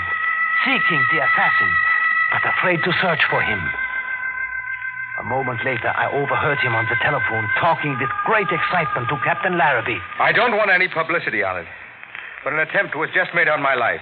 seeking 0.64 1.04
the 1.10 1.18
assassin, 1.18 1.74
but 2.30 2.42
afraid 2.58 2.78
to 2.84 2.92
search 3.02 3.20
for 3.28 3.42
him. 3.42 3.60
A 5.20 5.24
moment 5.24 5.60
later, 5.64 5.92
I 5.92 6.08
overheard 6.08 6.58
him 6.64 6.74
on 6.74 6.86
the 6.88 6.96
telephone 7.02 7.44
talking 7.60 7.98
with 8.00 8.08
great 8.24 8.48
excitement 8.48 9.08
to 9.10 9.20
Captain 9.22 9.58
Larrabee. 9.58 10.00
I 10.18 10.32
don't 10.32 10.56
want 10.56 10.70
any 10.70 10.88
publicity 10.88 11.42
on 11.42 11.60
it, 11.60 11.66
but 12.42 12.54
an 12.54 12.60
attempt 12.60 12.96
was 12.96 13.10
just 13.12 13.34
made 13.34 13.48
on 13.48 13.60
my 13.60 13.74
life. 13.74 14.00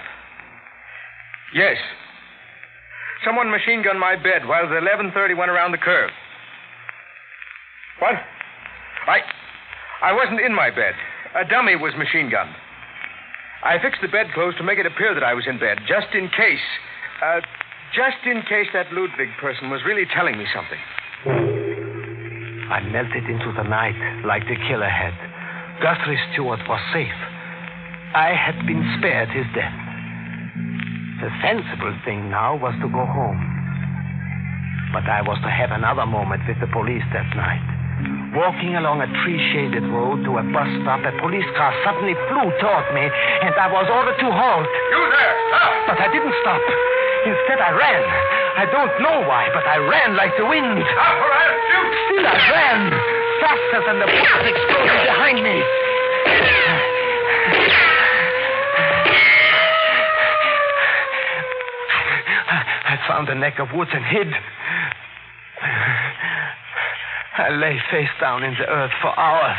Yes. 1.53 1.75
Someone 3.25 3.51
machine 3.51 3.83
gunned 3.83 3.99
my 3.99 4.15
bed 4.15 4.47
while 4.47 4.63
the 4.63 4.79
1130 4.79 5.33
went 5.33 5.51
around 5.51 5.71
the 5.71 5.83
curve. 5.83 6.11
What? 7.99 8.15
I. 9.07 9.19
I 10.01 10.13
wasn't 10.13 10.39
in 10.39 10.55
my 10.55 10.69
bed. 10.69 10.93
A 11.35 11.43
dummy 11.43 11.75
was 11.75 11.93
machine 11.97 12.29
gunned. 12.31 12.55
I 13.63 13.77
fixed 13.81 13.99
the 14.01 14.07
bedclothes 14.07 14.55
to 14.57 14.63
make 14.63 14.79
it 14.79 14.85
appear 14.85 15.13
that 15.13 15.23
I 15.23 15.33
was 15.33 15.43
in 15.47 15.59
bed, 15.59 15.79
just 15.85 16.15
in 16.15 16.29
case. 16.29 16.63
Uh, 17.21 17.41
just 17.95 18.21
in 18.25 18.41
case 18.45 18.69
that 18.73 18.91
Ludwig 18.93 19.29
person 19.41 19.69
was 19.69 19.81
really 19.85 20.05
telling 20.13 20.37
me 20.37 20.45
something. 20.53 20.77
I 22.69 22.85
melted 22.85 23.25
into 23.25 23.49
the 23.57 23.65
night 23.65 23.97
like 24.25 24.45
the 24.45 24.57
killer 24.69 24.89
had. 24.89 25.17
Guthrie 25.81 26.19
Stewart 26.31 26.61
was 26.69 26.81
safe. 26.93 27.19
I 28.13 28.37
had 28.37 28.61
been 28.67 28.83
spared 28.97 29.29
his 29.33 29.45
death. 29.57 29.73
The 31.21 31.33
sensible 31.41 31.95
thing 32.05 32.29
now 32.29 32.57
was 32.61 32.77
to 32.81 32.87
go 32.93 33.05
home. 33.09 33.41
But 34.93 35.09
I 35.09 35.21
was 35.25 35.41
to 35.41 35.49
have 35.49 35.73
another 35.73 36.05
moment 36.05 36.45
with 36.45 36.61
the 36.61 36.69
police 36.69 37.05
that 37.13 37.29
night. 37.33 37.65
Walking 38.37 38.77
along 38.77 39.01
a 39.01 39.09
tree 39.25 39.41
shaded 39.51 39.83
road 39.89 40.23
to 40.29 40.37
a 40.37 40.45
bus 40.53 40.69
stop, 40.85 41.01
a 41.01 41.13
police 41.25 41.47
car 41.57 41.73
suddenly 41.81 42.13
flew 42.29 42.47
toward 42.61 42.85
me, 42.93 43.09
and 43.09 43.53
I 43.57 43.67
was 43.73 43.89
ordered 43.89 44.17
to 44.21 44.29
halt. 44.29 44.69
You 44.69 45.01
there! 45.09 45.35
Stop! 45.49 45.73
But 45.89 45.97
I 46.05 46.07
didn't 46.13 46.37
stop. 46.45 46.61
Instead, 47.25 47.59
I 47.59 47.71
ran. 47.71 48.03
I 48.55 48.65
don't 48.71 48.93
know 49.03 49.19
why, 49.27 49.49
but 49.53 49.67
I 49.67 49.77
ran 49.77 50.15
like 50.15 50.31
the 50.37 50.45
wind. 50.45 50.79
Stop 50.79 51.17
or 51.19 51.31
I'll 51.31 51.59
shoot! 51.67 51.91
Still, 52.07 52.25
I 52.27 52.37
ran. 52.51 52.79
Faster 53.43 53.81
than 53.87 53.99
the 53.99 54.07
bullets 54.07 54.47
exploding 54.55 55.03
behind 55.03 55.43
me. 55.43 55.57
I 62.89 62.97
found 63.07 63.29
a 63.29 63.35
neck 63.35 63.59
of 63.59 63.67
woods 63.73 63.91
and 63.93 64.05
hid. 64.05 64.33
I 67.37 67.49
lay 67.51 67.79
face 67.91 68.09
down 68.19 68.43
in 68.43 68.53
the 68.53 68.67
earth 68.67 68.91
for 69.01 69.17
hours, 69.17 69.57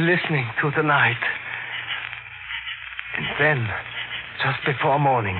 listening 0.00 0.46
to 0.62 0.70
the 0.76 0.82
night. 0.82 1.20
And 3.16 3.26
then, 3.38 3.68
just 4.42 4.64
before 4.64 4.98
morning, 4.98 5.36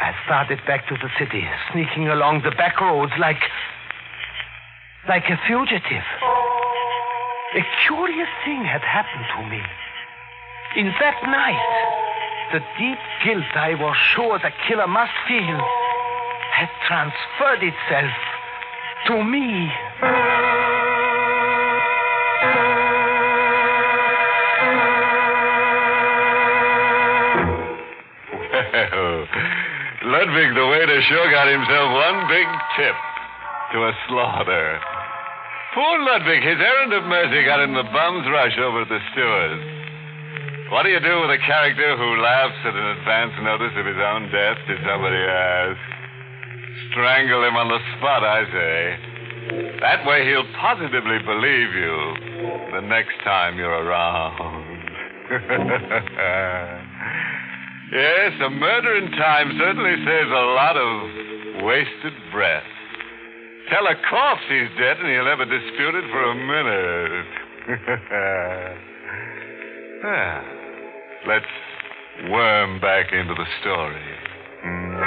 I 0.00 0.14
started 0.24 0.60
back 0.66 0.88
to 0.88 0.94
the 0.94 1.10
city, 1.18 1.44
sneaking 1.72 2.08
along 2.08 2.42
the 2.42 2.50
back 2.50 2.80
roads 2.80 3.12
like. 3.18 3.40
like 5.08 5.24
a 5.28 5.38
fugitive. 5.46 6.06
A 7.54 7.62
curious 7.86 8.28
thing 8.44 8.64
had 8.64 8.82
happened 8.82 9.26
to 9.36 9.42
me. 9.48 9.62
In 10.76 10.86
that 10.98 11.22
night, 11.22 12.52
the 12.52 12.60
deep 12.78 12.98
guilt 13.24 13.44
I 13.54 13.74
was 13.74 13.96
sure 14.14 14.38
the 14.38 14.50
killer 14.66 14.88
must 14.88 15.12
feel 15.28 15.60
had 16.50 16.70
transferred 16.86 17.62
itself 17.62 18.12
to 19.06 19.22
me. 19.22 20.73
Ludwig 30.34 30.50
the 30.58 30.66
waiter 30.66 30.98
sure 31.06 31.30
got 31.30 31.46
himself 31.46 31.94
one 31.94 32.26
big 32.26 32.48
tip 32.74 32.98
to 33.70 33.86
a 33.86 33.92
slaughter. 34.08 34.82
Poor 35.78 36.02
Ludwig, 36.02 36.42
his 36.42 36.58
errand 36.58 36.92
of 36.92 37.04
mercy 37.06 37.46
got 37.46 37.62
in 37.62 37.70
the 37.70 37.86
bum's 37.94 38.26
rush 38.26 38.58
over 38.58 38.82
at 38.82 38.88
the 38.88 38.98
Stewarts. 39.14 39.62
What 40.74 40.82
do 40.82 40.88
you 40.90 40.98
do 40.98 41.22
with 41.22 41.30
a 41.30 41.38
character 41.38 41.96
who 41.96 42.18
laughs 42.18 42.58
at 42.66 42.74
an 42.74 42.98
advance 42.98 43.30
notice 43.46 43.78
of 43.78 43.86
his 43.86 43.94
own 43.94 44.26
death, 44.34 44.58
did 44.66 44.82
somebody 44.82 45.22
ask? 45.22 45.78
Strangle 46.90 47.46
him 47.46 47.54
on 47.54 47.70
the 47.70 47.78
spot, 47.94 48.26
I 48.26 48.42
say. 48.50 48.98
That 49.86 50.02
way 50.02 50.26
he'll 50.26 50.50
positively 50.58 51.22
believe 51.22 51.70
you 51.78 51.94
the 52.74 52.82
next 52.82 53.22
time 53.22 53.56
you're 53.56 53.70
around. 53.70 54.50
yes, 57.94 58.32
a 58.44 58.50
murder 58.50 58.96
in 58.96 59.10
time 59.12 59.56
certainly 59.58 59.94
saves 60.04 60.30
a 60.30 60.44
lot 60.58 60.76
of 60.76 61.64
wasted 61.64 62.12
breath. 62.32 62.64
Tell 63.70 63.86
a 63.86 63.94
corpse 64.10 64.42
he's 64.48 64.68
dead 64.78 64.98
and 64.98 65.08
he'll 65.08 65.24
never 65.24 65.44
dispute 65.46 65.94
it 65.94 66.04
for 66.10 66.22
a 66.30 66.34
minute. 66.34 67.26
Ah, 70.06 70.44
Let's 71.26 71.48
worm 72.28 72.78
back 72.78 73.10
into 73.10 73.32
the 73.32 73.46
story. 73.62 74.04
Hmm? 74.60 75.00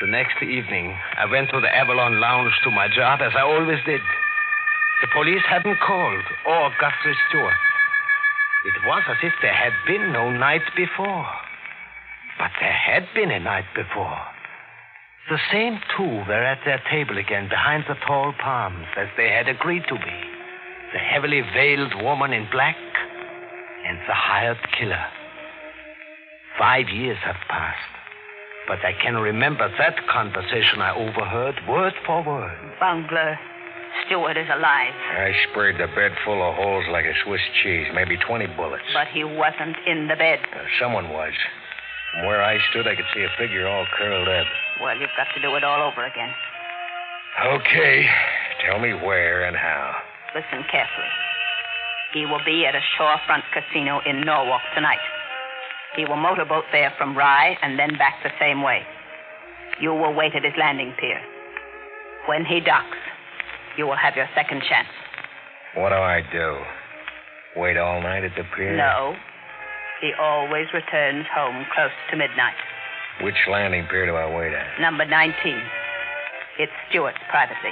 The 0.00 0.06
next 0.14 0.38
evening, 0.42 0.94
I 1.18 1.26
went 1.26 1.50
to 1.50 1.60
the 1.60 1.66
Avalon 1.74 2.20
Lounge 2.20 2.52
to 2.62 2.70
my 2.70 2.86
job, 2.94 3.18
as 3.20 3.32
I 3.36 3.40
always 3.42 3.78
did. 3.84 4.00
The 5.02 5.08
police 5.12 5.42
hadn't 5.48 5.80
called, 5.80 6.22
or 6.46 6.70
got 6.78 6.92
Guthrie 7.02 7.16
Stewart. 7.28 7.54
It 8.64 8.86
was 8.86 9.02
as 9.08 9.16
if 9.22 9.32
there 9.42 9.52
had 9.52 9.74
been 9.86 10.12
no 10.12 10.30
night 10.30 10.64
before. 10.74 11.26
But 12.38 12.50
there 12.60 12.72
had 12.72 13.04
been 13.14 13.30
a 13.30 13.38
night 13.38 13.68
before. 13.76 14.20
The 15.28 15.38
same 15.52 15.80
two 15.96 16.24
were 16.28 16.44
at 16.44 16.64
their 16.64 16.80
table 16.90 17.18
again 17.18 17.48
behind 17.48 17.84
the 17.88 17.94
tall 18.06 18.32
palms, 18.40 18.86
as 18.96 19.08
they 19.16 19.28
had 19.28 19.48
agreed 19.48 19.84
to 19.88 19.94
be. 19.94 20.18
The 20.92 20.98
heavily 20.98 21.42
veiled 21.52 21.94
woman 22.02 22.32
in 22.32 22.48
black 22.50 22.76
and 23.86 23.98
the 24.08 24.14
hired 24.14 24.58
killer. 24.78 25.04
Five 26.58 26.88
years 26.88 27.18
have 27.24 27.40
passed. 27.48 27.94
But 28.66 28.78
I 28.84 28.92
can 29.02 29.16
remember 29.16 29.68
that 29.76 29.96
conversation 30.08 30.80
I 30.80 30.94
overheard 30.94 31.60
word 31.68 31.92
for 32.06 32.22
word. 32.24 32.56
Bungler, 32.80 33.38
Stewart 34.06 34.36
is 34.36 34.48
alive, 34.52 34.92
I 34.92 35.32
sprayed 35.50 35.76
the 35.78 35.86
bed 35.94 36.12
full 36.24 36.42
of 36.42 36.54
holes 36.56 36.84
like 36.90 37.04
a 37.06 37.14
Swiss 37.24 37.40
cheese, 37.62 37.86
maybe 37.94 38.16
20 38.18 38.46
bullets. 38.58 38.84
but 38.92 39.06
he 39.08 39.24
wasn't 39.24 39.76
in 39.86 40.08
the 40.08 40.16
bed. 40.16 40.40
Uh, 40.52 40.60
someone 40.80 41.08
was. 41.08 41.32
From 42.12 42.26
where 42.26 42.42
I 42.42 42.58
stood, 42.70 42.86
I 42.86 42.94
could 42.96 43.08
see 43.14 43.22
a 43.22 43.30
figure 43.38 43.66
all 43.66 43.86
curled 43.96 44.28
up. 44.28 44.46
Well, 44.82 44.98
you've 44.98 45.14
got 45.16 45.28
to 45.34 45.40
do 45.40 45.54
it 45.56 45.64
all 45.64 45.80
over 45.90 46.04
again. 46.04 46.30
Okay. 47.46 48.06
Tell 48.66 48.78
me 48.78 48.92
where 48.94 49.44
and 49.44 49.56
how. 49.56 49.94
Listen 50.34 50.64
carefully. 50.70 51.12
He 52.12 52.26
will 52.26 52.42
be 52.44 52.66
at 52.66 52.74
a 52.74 52.80
shorefront 52.98 53.42
casino 53.52 54.00
in 54.06 54.20
Norwalk 54.20 54.62
tonight. 54.74 55.02
He 55.96 56.04
will 56.04 56.16
motorboat 56.16 56.64
there 56.72 56.92
from 56.98 57.16
Rye 57.16 57.56
and 57.62 57.78
then 57.78 57.96
back 57.98 58.22
the 58.22 58.30
same 58.40 58.62
way. 58.62 58.82
You 59.80 59.90
will 59.94 60.14
wait 60.14 60.34
at 60.34 60.44
his 60.44 60.54
landing 60.58 60.94
pier. 61.00 61.20
When 62.26 62.44
he 62.44 62.60
docks, 62.60 62.98
you 63.76 63.86
will 63.86 63.96
have 63.96 64.14
your 64.16 64.28
second 64.34 64.62
chance. 64.68 64.88
What 65.76 65.90
do 65.90 65.96
I 65.96 66.20
do? 66.32 66.58
Wait 67.60 67.76
all 67.76 68.00
night 68.00 68.24
at 68.24 68.32
the 68.36 68.44
pier? 68.56 68.76
No. 68.76 69.14
He 70.00 70.12
always 70.20 70.66
returns 70.74 71.26
home 71.34 71.64
close 71.74 71.90
to 72.10 72.16
midnight. 72.16 72.54
Which 73.22 73.34
landing 73.48 73.86
pier 73.90 74.06
do 74.06 74.14
I 74.14 74.26
wait 74.34 74.52
at? 74.52 74.80
Number 74.80 75.04
19. 75.04 75.34
It's 76.58 76.72
Stewart's 76.90 77.18
privately. 77.30 77.70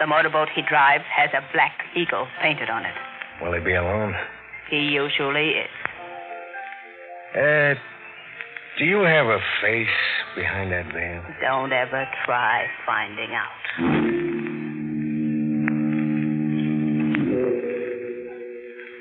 The 0.00 0.06
motorboat 0.06 0.48
he 0.54 0.62
drives 0.68 1.04
has 1.14 1.28
a 1.34 1.44
black 1.52 1.72
eagle 1.94 2.26
painted 2.42 2.70
on 2.70 2.84
it. 2.84 2.94
Will 3.42 3.52
he 3.52 3.60
be 3.60 3.74
alone? 3.74 4.14
He 4.70 4.78
usually 4.78 5.50
is. 5.60 5.70
Uh, 7.34 7.74
Do 8.78 8.84
you 8.84 9.00
have 9.00 9.26
a 9.26 9.38
face 9.60 9.86
behind 10.36 10.72
that 10.72 10.92
veil? 10.92 11.22
Don't 11.42 11.72
ever 11.72 12.06
try 12.24 12.66
finding 12.86 13.30
out. 13.34 13.99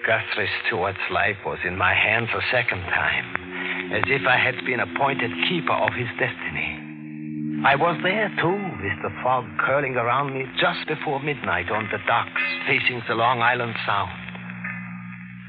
Guthrie 0.09 0.49
Stewart's 0.65 1.05
life 1.11 1.37
was 1.45 1.59
in 1.63 1.77
my 1.77 1.93
hands 1.93 2.29
a 2.33 2.41
second 2.49 2.81
time, 2.81 3.93
as 3.93 4.01
if 4.09 4.25
I 4.25 4.41
had 4.41 4.57
been 4.65 4.79
appointed 4.81 5.29
keeper 5.45 5.77
of 5.77 5.93
his 5.93 6.09
destiny. 6.17 7.61
I 7.61 7.77
was 7.77 7.93
there, 8.01 8.33
too, 8.41 8.57
with 8.81 8.97
the 9.05 9.13
fog 9.21 9.45
curling 9.61 9.93
around 10.01 10.33
me 10.33 10.49
just 10.57 10.81
before 10.89 11.21
midnight 11.21 11.69
on 11.69 11.85
the 11.93 12.01
docks 12.09 12.41
facing 12.65 13.05
the 13.05 13.13
Long 13.13 13.45
Island 13.45 13.77
Sound. 13.85 14.09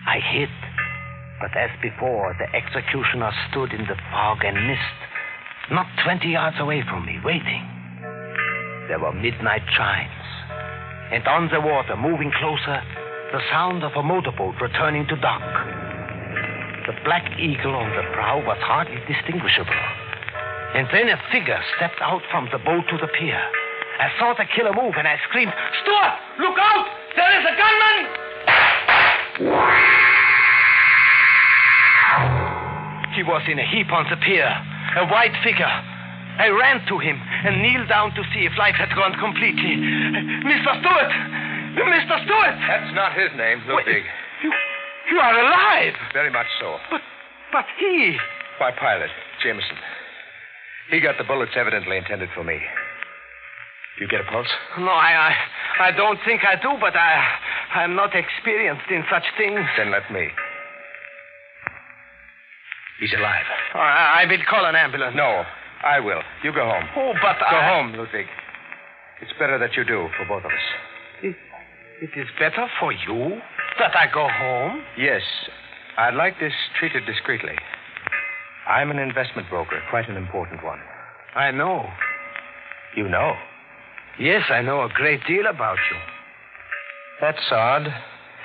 I 0.04 0.20
hid, 0.20 0.52
but 1.40 1.56
as 1.56 1.72
before, 1.80 2.36
the 2.36 2.52
executioner 2.52 3.32
stood 3.48 3.72
in 3.72 3.88
the 3.88 3.96
fog 4.12 4.44
and 4.44 4.68
mist, 4.68 4.96
not 5.72 5.88
20 6.04 6.28
yards 6.28 6.60
away 6.60 6.84
from 6.84 7.06
me, 7.06 7.16
waiting. 7.24 7.64
There 8.92 9.00
were 9.00 9.16
midnight 9.16 9.64
chimes, 9.72 10.20
and 11.16 11.24
on 11.24 11.48
the 11.48 11.64
water, 11.64 11.96
moving 11.96 12.30
closer, 12.36 12.84
the 13.32 13.40
sound 13.50 13.84
of 13.84 13.92
a 13.94 14.02
motorboat 14.02 14.58
returning 14.60 15.06
to 15.06 15.14
dock. 15.16 15.42
The 16.86 16.94
black 17.04 17.22
eagle 17.38 17.78
on 17.78 17.94
the 17.94 18.02
prow 18.10 18.42
was 18.42 18.58
hardly 18.58 18.98
distinguishable. 19.06 19.70
And 20.74 20.90
then 20.90 21.08
a 21.08 21.18
figure 21.30 21.62
stepped 21.76 22.02
out 22.02 22.22
from 22.30 22.48
the 22.50 22.58
boat 22.58 22.82
to 22.90 22.98
the 22.98 23.06
pier. 23.06 23.38
I 24.02 24.10
saw 24.18 24.34
the 24.34 24.46
killer 24.50 24.74
move 24.74 24.94
and 24.98 25.06
I 25.06 25.14
screamed, 25.30 25.54
Stewart, 25.82 26.14
look 26.42 26.58
out! 26.58 26.86
There 27.14 27.32
is 27.38 27.44
a 27.46 27.54
gunman! 27.54 28.02
He 33.14 33.22
was 33.22 33.42
in 33.46 33.58
a 33.62 33.66
heap 33.70 33.92
on 33.92 34.10
the 34.10 34.18
pier, 34.26 34.50
a 34.98 35.06
white 35.06 35.38
figure. 35.46 35.70
I 36.38 36.48
ran 36.48 36.82
to 36.88 36.98
him 36.98 37.20
and 37.46 37.62
kneeled 37.62 37.88
down 37.88 38.10
to 38.14 38.22
see 38.34 38.42
if 38.42 38.58
life 38.58 38.74
had 38.74 38.90
gone 38.96 39.14
completely. 39.20 39.78
Mr. 40.42 40.80
Stewart! 40.82 41.49
Mr. 41.78 42.24
Stewart! 42.24 42.56
That's 42.66 42.94
not 42.94 43.12
his 43.14 43.30
name, 43.36 43.62
Ludwig. 43.68 44.02
You, 44.42 44.52
you 45.12 45.18
are 45.18 45.38
alive! 45.38 45.94
Very 46.12 46.30
much 46.30 46.46
so. 46.60 46.76
But, 46.90 47.00
but 47.52 47.64
he. 47.78 48.16
My 48.58 48.70
pilot, 48.72 49.10
Jameson. 49.42 49.76
He 50.90 51.00
got 51.00 51.16
the 51.18 51.24
bullets 51.24 51.52
evidently 51.56 51.96
intended 51.96 52.28
for 52.34 52.42
me. 52.42 52.58
You 54.00 54.08
get 54.08 54.20
a 54.20 54.24
pulse? 54.24 54.48
No, 54.78 54.90
I, 54.90 55.32
I, 55.78 55.88
I 55.88 55.90
don't 55.92 56.18
think 56.24 56.42
I 56.44 56.56
do, 56.60 56.76
but 56.80 56.96
I, 56.96 57.22
I'm 57.74 57.94
not 57.94 58.14
experienced 58.14 58.90
in 58.90 59.04
such 59.10 59.24
things. 59.36 59.60
Then 59.76 59.90
let 59.90 60.10
me. 60.10 60.28
He's 62.98 63.12
alive. 63.16 63.44
I, 63.74 64.24
I 64.24 64.26
will 64.28 64.42
call 64.48 64.64
an 64.66 64.74
ambulance. 64.74 65.14
No, 65.16 65.44
I 65.84 66.00
will. 66.00 66.20
You 66.42 66.52
go 66.52 66.64
home. 66.64 66.84
Oh, 66.96 67.12
but 67.22 67.36
I 67.42 67.50
Go 67.50 67.56
I... 67.56 67.68
home, 67.76 67.92
Ludwig. 67.94 68.26
It's 69.22 69.32
better 69.38 69.58
that 69.58 69.76
you 69.76 69.84
do 69.84 70.08
for 70.16 70.24
both 70.26 70.44
of 70.44 70.50
us. 70.50 70.66
It, 72.00 72.10
is 72.16 72.28
better 72.38 72.66
for 72.78 72.92
you 72.92 73.40
that 73.78 73.94
I 73.94 74.06
go 74.12 74.26
home? 74.26 74.82
Yes. 74.96 75.22
I'd 75.98 76.14
like 76.14 76.40
this 76.40 76.54
treated 76.78 77.04
discreetly. 77.04 77.56
I'm 78.66 78.90
an 78.90 78.98
investment 78.98 79.50
broker, 79.50 79.82
quite 79.90 80.08
an 80.08 80.16
important 80.16 80.64
one. 80.64 80.78
I 81.34 81.50
know. 81.50 81.86
You 82.96 83.08
know? 83.08 83.34
Yes, 84.18 84.44
I 84.48 84.62
know 84.62 84.82
a 84.82 84.88
great 84.88 85.20
deal 85.26 85.46
about 85.46 85.76
you. 85.90 85.98
That's 87.20 87.44
odd. 87.50 87.86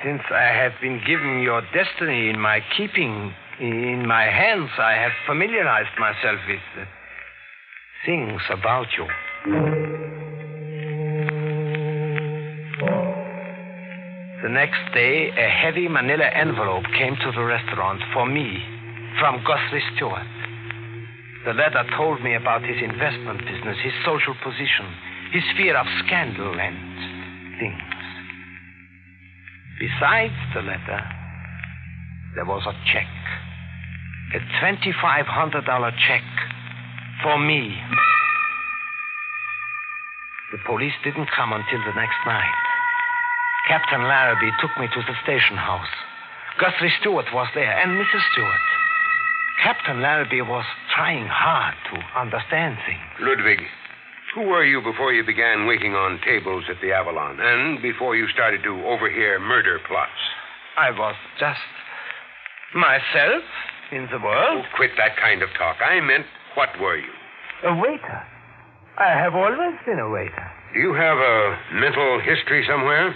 Since 0.03 0.21
I 0.29 0.43
have 0.43 0.73
been 0.81 1.01
given 1.07 1.39
your 1.41 1.61
destiny 1.73 2.29
in 2.29 2.39
my 2.39 2.59
keeping, 2.75 3.33
in 3.61 4.05
my 4.05 4.25
hands, 4.25 4.69
I 4.77 4.93
have 4.93 5.13
familiarized 5.25 5.97
myself 5.97 6.39
with 6.47 6.87
things 8.05 8.41
about 8.49 8.87
you. 8.97 10.24
The 14.45 14.53
next 14.53 14.93
day, 14.93 15.33
a 15.33 15.49
heavy 15.49 15.87
manila 15.87 16.29
envelope 16.29 16.85
came 16.93 17.15
to 17.17 17.31
the 17.33 17.41
restaurant 17.41 17.99
for 18.13 18.27
me 18.27 18.61
from 19.17 19.41
Guthrie 19.41 19.81
Stewart. 19.95 20.21
The 21.49 21.53
letter 21.57 21.81
told 21.97 22.21
me 22.21 22.35
about 22.35 22.61
his 22.61 22.77
investment 22.77 23.39
business, 23.41 23.75
his 23.81 23.97
social 24.05 24.37
position, 24.45 24.85
his 25.33 25.41
fear 25.57 25.75
of 25.75 25.87
scandal 26.05 26.53
and 26.61 26.77
things. 27.57 27.89
Besides 29.81 30.37
the 30.53 30.61
letter, 30.61 31.01
there 32.35 32.45
was 32.45 32.61
a 32.69 32.77
check. 32.93 33.09
A 34.35 34.39
$2,500 34.61 35.97
check 36.05 36.23
for 37.23 37.39
me. 37.39 37.73
The 40.51 40.59
police 40.67 40.93
didn't 41.03 41.33
come 41.35 41.51
until 41.51 41.81
the 41.81 41.97
next 41.97 42.21
night. 42.27 42.64
Captain 43.67 44.01
Larrabee 44.03 44.51
took 44.61 44.71
me 44.79 44.87
to 44.93 45.01
the 45.01 45.15
station 45.23 45.57
house. 45.57 45.89
Guthrie 46.59 46.93
Stewart 47.01 47.25
was 47.33 47.47
there, 47.55 47.77
and 47.79 47.91
Mrs. 47.97 48.21
Stewart. 48.31 48.65
Captain 49.63 50.01
Larrabee 50.01 50.41
was 50.41 50.65
trying 50.95 51.25
hard 51.27 51.73
to 51.91 52.19
understand 52.19 52.77
things. 52.85 53.01
Ludwig, 53.19 53.59
who 54.35 54.43
were 54.43 54.63
you 54.63 54.81
before 54.81 55.13
you 55.13 55.23
began 55.25 55.65
waiting 55.65 55.95
on 55.95 56.19
tables 56.23 56.65
at 56.69 56.79
the 56.81 56.91
Avalon 56.91 57.39
and 57.39 57.81
before 57.81 58.15
you 58.15 58.27
started 58.27 58.61
to 58.63 58.85
overhear 58.85 59.39
murder 59.39 59.79
plots? 59.87 60.11
I 60.77 60.91
was 60.91 61.15
just 61.39 61.59
myself 62.75 63.43
in 63.91 64.07
the 64.11 64.19
world. 64.19 64.65
Oh, 64.65 64.75
quit 64.75 64.91
that 64.97 65.15
kind 65.17 65.41
of 65.41 65.49
talk. 65.57 65.77
I 65.81 65.99
meant, 66.01 66.25
what 66.55 66.69
were 66.79 66.97
you? 66.97 67.11
A 67.63 67.75
waiter. 67.75 68.21
I 68.97 69.09
have 69.09 69.33
always 69.35 69.79
been 69.85 69.99
a 69.99 70.09
waiter. 70.09 70.51
Do 70.73 70.79
you 70.79 70.93
have 70.93 71.17
a 71.17 71.57
mental 71.73 72.19
history 72.19 72.65
somewhere? 72.67 73.15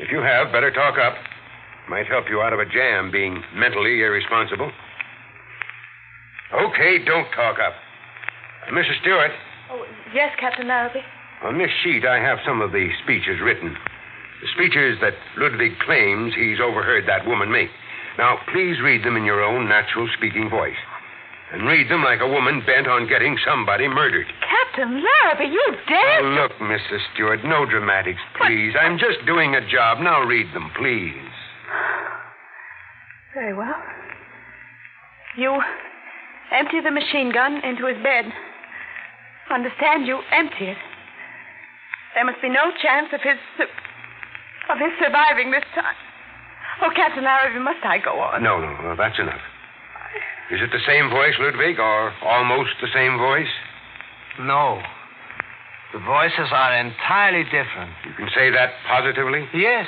If 0.00 0.10
you 0.10 0.20
have, 0.20 0.52
better 0.52 0.70
talk 0.70 0.98
up. 0.98 1.14
Might 1.88 2.06
help 2.06 2.26
you 2.28 2.42
out 2.42 2.52
of 2.52 2.58
a 2.60 2.66
jam 2.66 3.10
being 3.10 3.42
mentally 3.54 4.00
irresponsible. 4.02 4.70
Okay, 6.52 7.04
don't 7.04 7.26
talk 7.34 7.58
up. 7.58 7.74
Uh, 8.68 8.72
Mrs. 8.72 9.00
Stewart, 9.00 9.30
Oh, 9.70 9.84
yes, 10.14 10.30
Captain 10.38 10.68
Larrabee. 10.68 11.00
on 11.42 11.58
this 11.58 11.70
sheet 11.82 12.04
I 12.06 12.20
have 12.20 12.38
some 12.46 12.60
of 12.62 12.70
the 12.72 12.88
speeches 13.02 13.40
written. 13.42 13.76
The 14.42 14.48
speeches 14.54 14.98
that 15.00 15.14
Ludwig 15.36 15.78
claims 15.80 16.34
he's 16.36 16.60
overheard 16.60 17.06
that 17.08 17.26
woman 17.26 17.50
make. 17.50 17.70
Now, 18.18 18.38
please 18.52 18.80
read 18.82 19.04
them 19.04 19.16
in 19.16 19.24
your 19.24 19.42
own 19.42 19.68
natural 19.68 20.08
speaking 20.16 20.48
voice. 20.48 20.76
And 21.56 21.64
read 21.66 21.88
them 21.88 22.04
like 22.04 22.20
a 22.20 22.28
woman 22.28 22.60
bent 22.66 22.86
on 22.86 23.08
getting 23.08 23.38
somebody 23.40 23.88
murdered. 23.88 24.26
Captain 24.44 25.00
Larrabee, 25.00 25.48
you 25.48 25.64
dare. 25.88 26.20
Oh, 26.20 26.36
look, 26.36 26.52
Mrs. 26.60 27.00
Stewart, 27.14 27.40
no 27.46 27.64
dramatics, 27.64 28.20
please. 28.36 28.74
I'm 28.78 28.98
just 28.98 29.24
doing 29.24 29.54
a 29.54 29.66
job. 29.66 29.96
Now 30.04 30.20
read 30.20 30.52
them, 30.52 30.70
please. 30.76 31.16
Very 33.32 33.54
well. 33.54 33.72
You 35.38 35.58
empty 36.52 36.80
the 36.84 36.90
machine 36.90 37.32
gun 37.32 37.64
into 37.64 37.86
his 37.86 37.96
bed. 38.04 38.26
Understand 39.48 40.06
you 40.06 40.20
empty 40.36 40.76
it. 40.76 40.78
There 42.14 42.26
must 42.26 42.42
be 42.42 42.50
no 42.50 42.68
chance 42.82 43.08
of 43.14 43.20
his 43.24 43.40
of 44.68 44.76
his 44.76 44.92
surviving 45.00 45.52
this 45.52 45.64
time. 45.74 45.96
Oh, 46.82 46.90
Captain 46.94 47.24
Larrabee, 47.24 47.60
must 47.60 47.80
I 47.82 47.96
go 47.96 48.20
on? 48.20 48.42
No, 48.42 48.60
no, 48.60 48.76
no, 48.82 48.94
that's 48.94 49.18
enough. 49.18 49.40
Is 50.52 50.60
it 50.62 50.70
the 50.70 50.82
same 50.86 51.10
voice, 51.10 51.34
Ludwig, 51.40 51.78
or 51.78 52.12
almost 52.22 52.70
the 52.80 52.88
same 52.94 53.18
voice? 53.18 53.50
No. 54.40 54.80
The 55.92 55.98
voices 56.00 56.50
are 56.52 56.76
entirely 56.76 57.44
different. 57.44 57.90
You 58.06 58.14
can 58.16 58.28
say 58.34 58.50
that 58.50 58.70
positively? 58.86 59.48
Yes. 59.54 59.86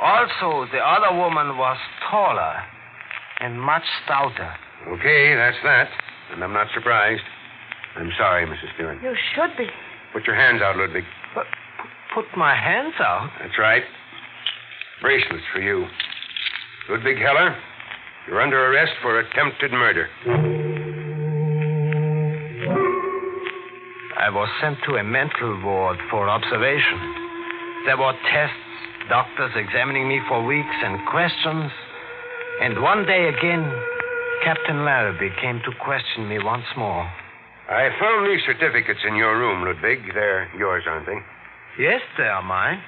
Also, 0.00 0.66
the 0.72 0.78
other 0.78 1.16
woman 1.16 1.56
was 1.56 1.78
taller 2.10 2.62
and 3.40 3.60
much 3.60 3.84
stouter. 4.04 4.52
Okay, 4.88 5.34
that's 5.34 5.56
that. 5.64 5.88
And 6.32 6.44
I'm 6.44 6.52
not 6.52 6.68
surprised. 6.74 7.22
I'm 7.96 8.10
sorry, 8.18 8.46
Mrs. 8.46 8.74
Stewart. 8.74 8.98
You 9.02 9.14
should 9.34 9.56
be. 9.56 9.66
Put 10.12 10.26
your 10.26 10.36
hands 10.36 10.60
out, 10.60 10.76
Ludwig. 10.76 11.04
But 11.34 11.46
put 12.14 12.24
my 12.36 12.54
hands 12.54 12.94
out. 13.00 13.30
That's 13.40 13.58
right. 13.58 13.82
Bracelets 15.00 15.44
for 15.52 15.60
you. 15.60 15.86
Ludwig 16.88 17.18
Heller, 17.18 17.56
you're 18.26 18.40
under 18.40 18.72
arrest 18.72 18.92
for 19.02 19.20
attempted 19.20 19.72
murder. 19.72 20.08
I 24.18 24.30
was 24.30 24.48
sent 24.60 24.78
to 24.88 24.96
a 24.96 25.04
mental 25.04 25.62
ward 25.62 25.98
for 26.10 26.28
observation. 26.28 26.98
There 27.86 27.96
were 27.96 28.14
tests, 28.32 29.08
doctors 29.08 29.52
examining 29.54 30.08
me 30.08 30.20
for 30.28 30.44
weeks, 30.44 30.76
and 30.82 30.98
questions. 31.06 31.70
And 32.62 32.82
one 32.82 33.06
day 33.06 33.28
again, 33.28 33.62
Captain 34.42 34.84
Larrabee 34.84 35.30
came 35.40 35.60
to 35.64 35.72
question 35.84 36.28
me 36.28 36.38
once 36.42 36.66
more. 36.76 37.06
I 37.68 37.90
found 38.00 38.26
these 38.26 38.42
certificates 38.46 39.00
in 39.06 39.14
your 39.16 39.38
room, 39.38 39.62
Ludwig. 39.64 40.00
They're 40.14 40.50
yours, 40.58 40.84
aren't 40.86 41.06
they? 41.06 41.18
Yes, 41.78 42.00
they 42.16 42.24
are 42.24 42.42
mine. 42.42 42.80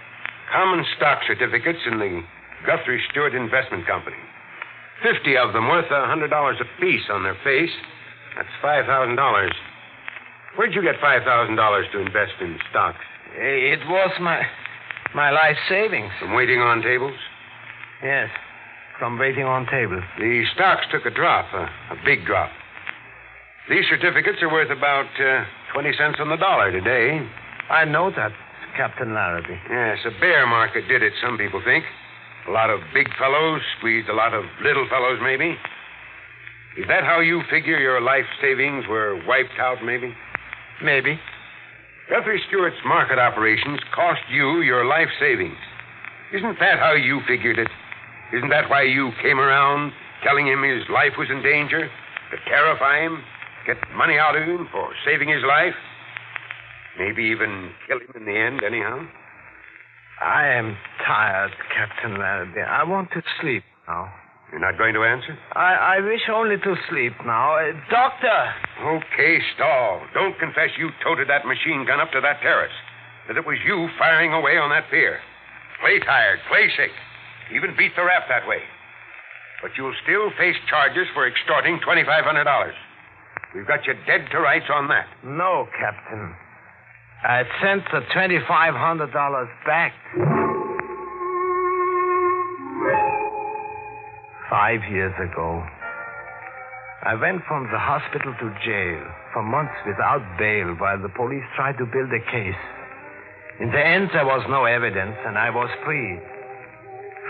Common 0.52 0.84
stock 0.96 1.20
certificates 1.26 1.80
in 1.86 1.98
the 1.98 2.22
Guthrie 2.66 3.02
Stewart 3.10 3.34
Investment 3.34 3.86
Company. 3.86 4.16
Fifty 5.02 5.36
of 5.36 5.52
them 5.52 5.68
worth 5.68 5.90
a 5.90 6.06
hundred 6.06 6.28
dollars 6.30 6.56
apiece 6.60 7.06
on 7.10 7.22
their 7.22 7.36
face. 7.44 7.70
That's 8.36 8.48
five 8.60 8.86
thousand 8.86 9.16
dollars. 9.16 9.52
Where'd 10.56 10.74
you 10.74 10.82
get 10.82 10.96
five 11.00 11.22
thousand 11.22 11.56
dollars 11.56 11.86
to 11.92 12.00
invest 12.00 12.32
in 12.40 12.58
stocks? 12.70 13.04
It 13.36 13.80
was 13.88 14.10
my 14.20 14.42
my 15.14 15.30
life 15.30 15.56
savings. 15.68 16.10
From 16.18 16.34
waiting 16.34 16.60
on 16.60 16.82
tables? 16.82 17.14
Yes, 18.02 18.28
from 18.98 19.18
waiting 19.18 19.44
on 19.44 19.66
tables. 19.66 20.02
The 20.18 20.44
stocks 20.54 20.82
took 20.90 21.06
a 21.06 21.10
drop, 21.10 21.46
a, 21.54 21.94
a 21.94 21.96
big 22.04 22.26
drop. 22.26 22.50
These 23.70 23.84
certificates 23.88 24.38
are 24.42 24.50
worth 24.50 24.70
about 24.70 25.06
uh, 25.20 25.44
20 25.74 25.92
cents 25.98 26.16
on 26.20 26.30
the 26.30 26.36
dollar 26.36 26.72
today. 26.72 27.20
I 27.70 27.84
know 27.84 28.10
that, 28.10 28.32
Captain 28.76 29.12
Larrabee. 29.12 29.58
Yes, 29.68 29.98
a 30.06 30.20
bear 30.20 30.46
market 30.46 30.88
did 30.88 31.02
it, 31.02 31.12
some 31.22 31.36
people 31.36 31.60
think. 31.64 31.84
A 32.48 32.50
lot 32.50 32.70
of 32.70 32.80
big 32.94 33.08
fellows 33.18 33.60
squeezed 33.76 34.08
a 34.08 34.14
lot 34.14 34.32
of 34.32 34.42
little 34.64 34.88
fellows, 34.88 35.20
maybe. 35.22 35.52
Is 36.78 36.88
that 36.88 37.04
how 37.04 37.20
you 37.20 37.42
figure 37.50 37.78
your 37.78 38.00
life 38.00 38.24
savings 38.40 38.86
were 38.88 39.20
wiped 39.28 39.58
out, 39.60 39.84
maybe? 39.84 40.14
Maybe. 40.82 41.20
Guthrie 42.08 42.40
Stewart's 42.48 42.80
market 42.86 43.18
operations 43.18 43.80
cost 43.94 44.20
you 44.32 44.62
your 44.62 44.86
life 44.86 45.08
savings. 45.20 45.58
Isn't 46.32 46.56
that 46.60 46.78
how 46.78 46.94
you 46.94 47.20
figured 47.28 47.58
it? 47.58 47.68
Isn't 48.32 48.48
that 48.48 48.70
why 48.70 48.84
you 48.84 49.12
came 49.20 49.38
around 49.38 49.92
telling 50.24 50.46
him 50.46 50.62
his 50.62 50.88
life 50.88 51.12
was 51.18 51.28
in 51.30 51.42
danger? 51.42 51.90
To 52.30 52.36
terrify 52.48 53.00
him? 53.00 53.22
Get 53.66 53.76
money 53.94 54.16
out 54.16 54.36
of 54.36 54.44
him 54.44 54.68
for 54.72 54.88
saving 55.04 55.28
his 55.28 55.42
life? 55.46 55.76
Maybe 56.98 57.24
even 57.24 57.72
kill 57.86 57.98
him 58.00 58.12
in 58.16 58.24
the 58.24 58.38
end, 58.38 58.62
anyhow? 58.64 59.04
I 60.22 60.48
am 60.48 60.76
tired, 61.06 61.52
Captain 61.74 62.18
Larrabee. 62.18 62.60
I 62.60 62.84
want 62.84 63.10
to 63.12 63.22
sleep 63.40 63.62
now. 63.86 64.12
You're 64.50 64.60
not 64.60 64.78
going 64.78 64.94
to 64.94 65.04
answer? 65.04 65.36
I, 65.52 65.98
I 65.98 66.00
wish 66.00 66.22
only 66.32 66.56
to 66.56 66.74
sleep 66.88 67.12
now. 67.24 67.56
Uh, 67.56 67.72
doctor! 67.90 68.40
Okay, 68.80 69.38
stall. 69.54 70.00
Don't 70.14 70.38
confess 70.38 70.70
you 70.78 70.88
toted 71.04 71.28
that 71.28 71.44
machine 71.44 71.84
gun 71.86 72.00
up 72.00 72.10
to 72.12 72.20
that 72.20 72.40
terrace. 72.40 72.72
That 73.28 73.36
it 73.36 73.44
was 73.44 73.58
you 73.66 73.88
firing 73.98 74.32
away 74.32 74.56
on 74.56 74.70
that 74.70 74.90
pier. 74.90 75.20
Play 75.84 76.00
tired, 76.00 76.40
play 76.48 76.68
sick. 76.76 76.90
Even 77.54 77.76
beat 77.76 77.92
the 77.94 78.04
rap 78.04 78.24
that 78.28 78.48
way. 78.48 78.64
But 79.60 79.72
you'll 79.76 79.94
still 80.02 80.30
face 80.38 80.56
charges 80.68 81.06
for 81.12 81.28
extorting 81.28 81.78
$2,500. 81.86 82.72
We've 83.54 83.66
got 83.66 83.86
you 83.86 83.94
dead 84.06 84.28
to 84.32 84.38
rights 84.40 84.66
on 84.72 84.88
that. 84.88 85.06
No, 85.24 85.68
Captain. 85.78 86.34
I 87.24 87.42
sent 87.60 87.82
the 87.90 87.98
$2,500 88.14 89.48
back. 89.66 89.92
Five 94.48 94.80
years 94.88 95.12
ago, 95.18 95.66
I 97.02 97.16
went 97.16 97.42
from 97.48 97.64
the 97.72 97.78
hospital 97.78 98.34
to 98.38 98.54
jail 98.64 99.02
for 99.32 99.42
months 99.42 99.74
without 99.84 100.22
bail 100.38 100.74
while 100.78 101.02
the 101.02 101.08
police 101.08 101.42
tried 101.56 101.76
to 101.78 101.86
build 101.86 102.08
a 102.14 102.22
case. 102.30 102.62
In 103.58 103.72
the 103.72 103.84
end, 103.84 104.10
there 104.14 104.24
was 104.24 104.46
no 104.48 104.64
evidence, 104.64 105.16
and 105.26 105.36
I 105.36 105.50
was 105.50 105.68
free. 105.84 106.20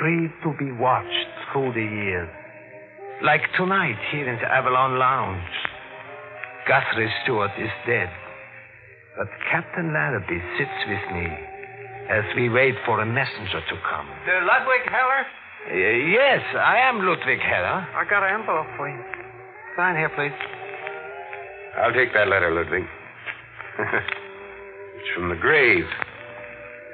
Free 0.01 0.29
to 0.45 0.53
be 0.59 0.71
watched 0.71 1.33
through 1.51 1.73
the 1.73 1.81
years. 1.81 2.29
Like 3.25 3.41
tonight 3.57 3.97
here 4.13 4.29
in 4.29 4.37
the 4.37 4.53
Avalon 4.53 4.99
Lounge. 4.99 5.49
Guthrie 6.69 7.11
Stewart 7.25 7.53
is 7.59 7.71
dead. 7.87 8.11
But 9.19 9.27
Captain 9.51 9.93
Larrabee 9.93 10.39
sits 10.55 10.79
with 10.87 11.03
me 11.11 11.27
as 12.09 12.23
we 12.37 12.49
wait 12.49 12.75
for 12.87 13.03
a 13.03 13.07
messenger 13.07 13.59
to 13.59 13.77
come. 13.83 14.07
The 14.25 14.47
Ludwig 14.47 14.87
Heller? 14.87 15.27
Uh, 15.67 15.75
yes, 15.75 16.41
I 16.55 16.79
am 16.87 17.03
Ludwig 17.03 17.41
Heller. 17.41 17.83
I 17.99 18.07
got 18.09 18.23
an 18.23 18.39
envelope 18.39 18.71
for 18.77 18.89
you. 18.89 19.03
Sign 19.77 19.97
here, 19.97 20.09
please. 20.15 20.31
I'll 21.83 21.93
take 21.93 22.15
that 22.15 22.29
letter, 22.29 22.55
Ludwig. 22.55 22.85
it's 23.83 25.11
from 25.17 25.31
the 25.31 25.37
grave. 25.43 25.85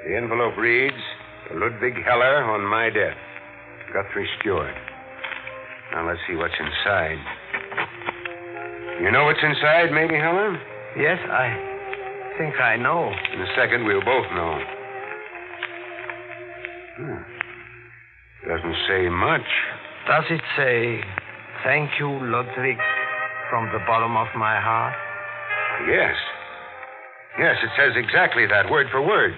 The 0.07 0.17
envelope 0.17 0.57
reads 0.57 0.97
Ludwig 1.53 1.93
Heller 2.03 2.41
on 2.43 2.65
my 2.65 2.89
death. 2.89 3.17
Guthrie 3.93 4.27
Stewart. 4.41 4.73
Now 5.93 6.07
let's 6.07 6.19
see 6.27 6.35
what's 6.35 6.57
inside. 6.57 7.21
You 8.99 9.11
know 9.11 9.25
what's 9.25 9.43
inside, 9.43 9.91
maybe, 9.93 10.15
Heller? 10.15 10.59
Yes, 10.97 11.19
I 11.29 11.74
think 12.37 12.55
I 12.59 12.77
know. 12.77 13.11
In 13.33 13.41
a 13.41 13.51
second, 13.55 13.85
we'll 13.85 14.03
both 14.03 14.27
know. 14.33 14.59
Hmm. 16.97 17.21
Doesn't 18.47 18.77
say 18.87 19.09
much. 19.09 19.47
Does 20.07 20.25
it 20.29 20.41
say, 20.55 21.01
thank 21.63 21.91
you, 21.99 22.07
Ludwig, 22.07 22.77
from 23.49 23.69
the 23.73 23.79
bottom 23.87 24.15
of 24.15 24.27
my 24.37 24.59
heart? 24.59 24.93
Yes. 25.89 26.15
Yes, 27.39 27.55
it 27.63 27.71
says 27.75 27.93
exactly 27.95 28.45
that, 28.47 28.69
word 28.69 28.87
for 28.91 29.01
word. 29.01 29.33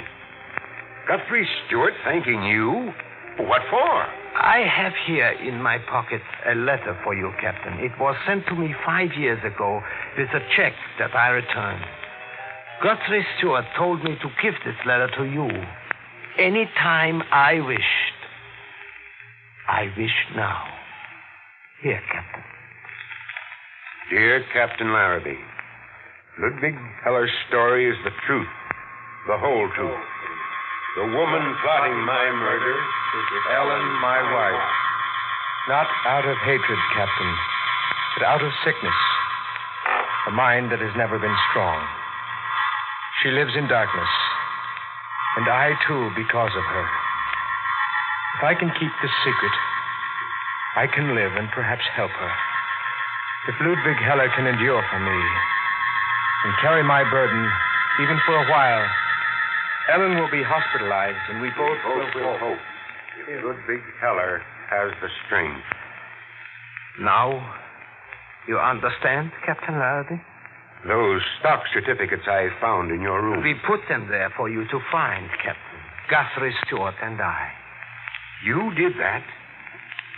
Guthrie 1.08 1.48
Stewart 1.66 1.94
thanking 2.04 2.44
you? 2.44 2.92
What 3.40 3.62
for? 3.70 4.06
I 4.38 4.66
have 4.70 4.94
here 5.08 5.32
in 5.42 5.62
my 5.62 5.78
pocket 5.90 6.22
a 6.46 6.54
letter 6.54 7.00
for 7.04 7.16
you, 7.16 7.32
Captain. 7.42 7.74
It 7.80 7.92
was 8.00 8.16
sent 8.28 8.46
to 8.48 8.56
me 8.56 8.76
five 8.86 9.10
years 9.18 9.40
ago 9.44 9.82
with 10.18 10.30
a 10.30 10.42
check 10.56 10.74
that 11.00 11.16
I 11.16 11.30
returned. 11.30 11.86
Guthrie 12.84 13.26
Stewart 13.38 13.66
told 13.76 14.04
me 14.04 14.14
to 14.22 14.30
give 14.42 14.54
this 14.64 14.78
letter 14.86 15.10
to 15.18 15.26
you 15.26 15.50
any 16.38 16.70
time 16.78 17.24
I 17.32 17.60
wished. 17.60 18.18
I 19.68 19.90
wish 19.98 20.14
now. 20.36 20.64
Here, 21.82 22.02
Captain. 22.14 22.44
Dear 24.12 24.46
Captain 24.54 24.94
Larrabee, 24.94 25.42
Ludwig 26.40 26.76
Heller's 27.04 27.34
story 27.50 27.90
is 27.90 27.98
the 28.06 28.14
truth, 28.28 28.48
the 29.28 29.38
whole 29.38 29.68
truth. 29.76 30.06
The 30.98 31.18
woman 31.18 31.44
plotting 31.66 31.98
my 32.06 32.26
murder 32.30 32.78
is 32.78 33.26
Ellen, 33.58 33.86
my 34.06 34.22
wife. 34.22 34.70
Not 35.68 35.88
out 36.06 36.30
of 36.30 36.38
hatred, 36.46 36.80
Captain, 36.96 37.34
but 38.18 38.26
out 38.28 38.44
of 38.44 38.52
sickness. 38.64 39.02
A 40.28 40.32
mind 40.32 40.72
that 40.72 40.80
has 40.80 40.96
never 40.96 41.18
been 41.18 41.36
strong. 41.50 41.82
She 43.24 43.30
lives 43.34 43.54
in 43.58 43.68
darkness. 43.68 44.14
And 45.38 45.50
I, 45.50 45.74
too, 45.88 46.10
because 46.14 46.54
of 46.54 46.66
her. 46.66 46.86
If 48.38 48.44
I 48.46 48.54
can 48.54 48.70
keep 48.78 48.94
this 49.02 49.16
secret, 49.26 49.56
I 50.78 50.86
can 50.86 51.16
live 51.18 51.34
and 51.34 51.50
perhaps 51.50 51.82
help 51.96 52.12
her. 52.12 52.34
If 53.50 53.56
Ludwig 53.62 53.98
Heller 54.06 54.30
can 54.36 54.46
endure 54.46 54.84
for 54.92 55.00
me 55.00 55.20
and 56.46 56.54
carry 56.62 56.84
my 56.84 57.02
burden, 57.10 57.50
even 58.02 58.20
for 58.26 58.38
a 58.38 58.46
while, 58.52 58.86
Ellen 59.94 60.20
will 60.20 60.30
be 60.30 60.44
hospitalized, 60.44 61.18
and 61.32 61.42
we 61.42 61.50
both, 61.58 61.80
Both 61.82 62.14
will 62.14 62.22
will 62.22 62.38
hope. 62.38 62.62
If 63.26 63.44
Ludwig 63.44 63.82
Heller 64.02 64.44
has 64.70 64.92
the 65.02 65.10
strength. 65.26 65.66
Now, 67.00 67.34
you 68.48 68.60
understand, 68.60 69.32
Captain 69.46 69.80
Larrabee? 69.80 70.22
Those 70.88 71.22
stock 71.40 71.64
certificates 71.74 72.24
I 72.28 72.48
found 72.62 72.92
in 72.92 73.02
your 73.02 73.22
room. 73.22 73.44
We 73.44 73.56
put 73.68 73.82
them 73.90 74.08
there 74.08 74.32
for 74.38 74.50
you 74.50 74.64
to 74.68 74.80
find, 74.92 75.28
Captain. 75.44 75.80
Guthrie 76.10 76.56
Stewart 76.66 76.96
and 77.04 77.20
I. 77.20 77.52
You 78.46 78.72
did 78.76 78.94
that? 79.00 79.24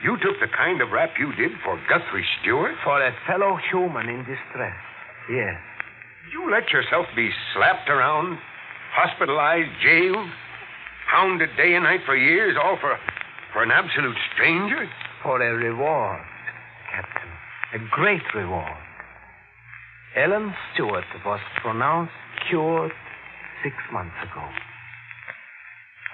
You 0.04 0.16
took 0.22 0.40
the 0.40 0.48
kind 0.56 0.82
of 0.82 0.92
rap 0.92 1.18
you 1.18 1.34
did 1.34 1.52
for 1.66 1.82
Guthrie 1.90 2.26
Stewart? 2.42 2.76
For 2.84 3.02
a 3.02 3.12
fellow 3.26 3.58
human 3.72 4.08
in 4.08 4.20
distress. 4.20 4.78
Yes. 5.30 5.58
You 6.32 6.52
let 6.52 6.70
yourself 6.72 7.08
be 7.16 7.32
slapped 7.54 7.90
around, 7.90 8.38
hospitalized, 8.94 9.70
jailed, 9.82 10.30
hounded 11.10 11.50
day 11.58 11.74
and 11.74 11.84
night 11.84 12.02
for 12.06 12.16
years, 12.16 12.56
all 12.62 12.78
for 12.80 12.96
for 13.52 13.64
an 13.64 13.72
absolute 13.72 14.18
stranger? 14.34 14.88
For 15.24 15.42
a 15.42 15.54
reward, 15.56 16.22
Captain. 16.94 17.30
A 17.74 17.80
great 17.90 18.22
reward. 18.36 18.78
Ellen 20.16 20.54
Stewart 20.74 21.06
was 21.26 21.40
pronounced 21.62 22.14
cured 22.50 22.92
six 23.64 23.76
months 23.94 24.16
ago. 24.24 24.44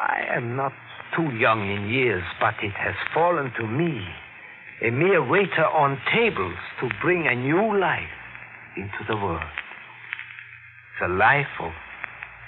I 0.01 0.35
am 0.35 0.55
not 0.55 0.73
too 1.15 1.31
young 1.37 1.69
in 1.69 1.89
years, 1.89 2.23
but 2.39 2.55
it 2.61 2.73
has 2.73 2.95
fallen 3.13 3.51
to 3.59 3.65
me, 3.67 4.01
a 4.85 4.91
mere 4.91 5.23
waiter 5.25 5.65
on 5.65 5.97
tables, 6.13 6.57
to 6.81 6.89
bring 7.01 7.25
a 7.27 7.35
new 7.35 7.79
life 7.79 8.11
into 8.75 9.05
the 9.07 9.15
world. 9.15 9.41
The 10.99 11.07
life 11.07 11.47
of 11.61 11.71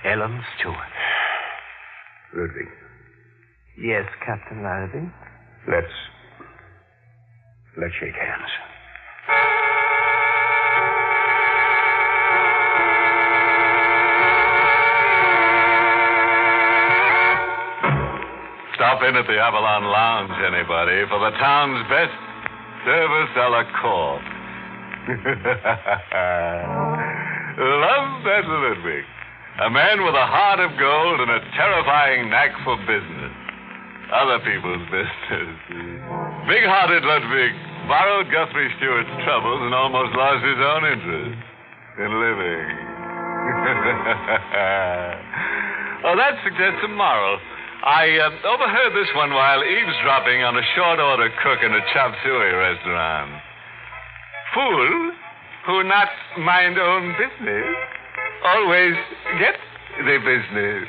Ellen 0.05 0.41
Stewart. 0.57 0.93
Ludwig, 2.36 2.67
Yes, 3.79 4.05
Captain 4.25 4.63
Larrabee? 4.63 5.07
let's 5.69 5.93
let's 7.77 7.93
shake 7.99 8.15
hands. 8.15 8.49
In 19.08 19.15
at 19.15 19.24
the 19.24 19.39
Avalon 19.39 19.88
Lounge, 19.88 20.36
anybody, 20.43 21.08
for 21.08 21.15
the 21.24 21.32
town's 21.39 21.80
best 21.88 22.12
service 22.84 23.32
a 23.39 23.48
la. 23.48 23.63
Love 27.88 28.12
that 28.28 28.43
Ludwig. 28.43 29.08
A 29.63 29.70
man 29.72 30.04
with 30.04 30.12
a 30.12 30.28
heart 30.28 30.60
of 30.60 30.76
gold 30.76 31.24
and 31.24 31.32
a 31.32 31.39
terrifying 31.56 32.28
knack 32.28 32.52
for 32.67 32.76
business. 32.84 33.32
Other 34.12 34.43
people's 34.43 34.84
business. 34.91 35.56
Big 36.52 36.67
hearted 36.67 37.08
Ludwig 37.08 37.56
borrowed 37.88 38.28
Guthrie 38.28 38.67
Stewart's 38.76 39.08
troubles 39.24 39.63
and 39.63 39.72
almost 39.72 40.12
lost 40.20 40.43
his 40.43 40.60
own 40.60 40.84
interest 40.84 41.39
in 42.04 42.12
living. 42.12 42.76
oh, 46.12 46.20
that 46.20 46.36
suggests 46.43 46.84
a 46.84 46.91
moral. 46.91 47.39
I 47.88 48.19
uh, 48.19 48.52
overheard 48.52 48.91
this 49.00 49.08
one 49.15 49.32
while 49.32 49.63
eavesdropping 49.63 50.43
on 50.43 50.60
a 50.60 50.65
short 50.76 51.00
order 51.00 51.32
cook 51.39 51.63
in 51.63 51.71
a 51.71 51.80
chop 51.95 52.12
suey 52.19 52.52
restaurant. 52.52 53.32
Fool 54.54 55.15
who 55.67 55.84
not 55.88 56.10
mind 56.38 56.78
own 56.78 57.15
business 57.15 57.63
always 58.43 58.91
get 59.39 59.56
the 60.04 60.19
business. 60.19 60.84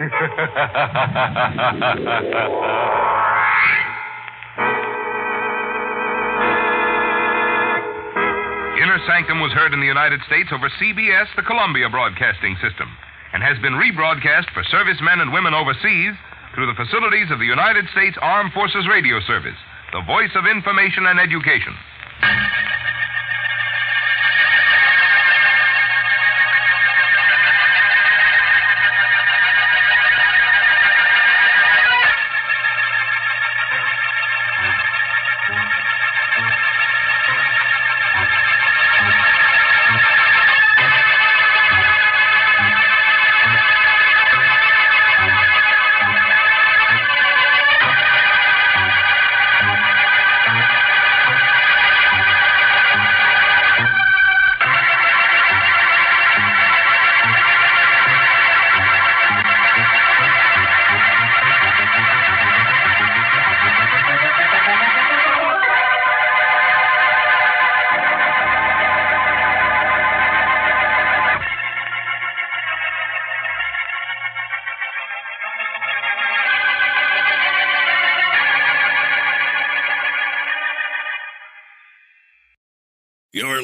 Inner 8.80 8.96
Sanctum 9.04 9.44
was 9.44 9.52
heard 9.52 9.74
in 9.74 9.80
the 9.80 9.86
United 9.86 10.20
States 10.24 10.48
over 10.56 10.70
CBS, 10.80 11.26
the 11.36 11.42
Columbia 11.42 11.90
Broadcasting 11.90 12.56
System, 12.64 12.88
and 13.34 13.42
has 13.42 13.58
been 13.60 13.74
rebroadcast 13.74 14.48
for 14.54 14.64
servicemen 14.72 15.20
and 15.20 15.34
women 15.34 15.52
overseas 15.52 16.14
through 16.54 16.66
the 16.66 16.74
facilities 16.74 17.30
of 17.30 17.38
the 17.38 17.46
United 17.46 17.86
States 17.92 18.16
Armed 18.20 18.52
Forces 18.52 18.86
Radio 18.88 19.20
Service, 19.26 19.58
the 19.92 20.02
voice 20.02 20.30
of 20.34 20.46
information 20.46 21.06
and 21.06 21.18
education. 21.18 21.74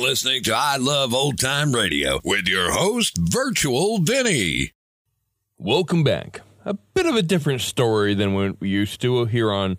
Listening 0.07 0.40
to 0.40 0.55
I 0.55 0.77
Love 0.77 1.12
Old 1.12 1.37
Time 1.37 1.73
Radio 1.73 2.21
with 2.23 2.47
your 2.47 2.71
host, 2.71 3.19
Virtual 3.19 3.99
Vinny. 3.99 4.71
Welcome 5.59 6.05
back. 6.05 6.42
A 6.64 6.75
bit 6.75 7.07
of 7.07 7.16
a 7.16 7.23
different 7.23 7.61
story 7.61 8.14
than 8.14 8.33
what 8.33 8.61
we 8.61 8.69
used 8.69 9.01
to 9.01 9.25
here 9.25 9.51
on 9.51 9.79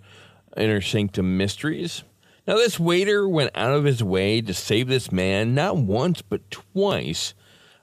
Inner 0.58 0.82
Sanctum 0.82 1.38
Mysteries. 1.38 2.04
Now, 2.46 2.56
this 2.56 2.78
waiter 2.78 3.26
went 3.26 3.52
out 3.56 3.72
of 3.72 3.86
his 3.86 4.04
way 4.04 4.42
to 4.42 4.54
save 4.54 4.90
this 4.90 5.14
man 5.14 5.56
not 5.56 5.78
once 5.78 6.22
but 6.22 6.52
twice. 6.52 7.34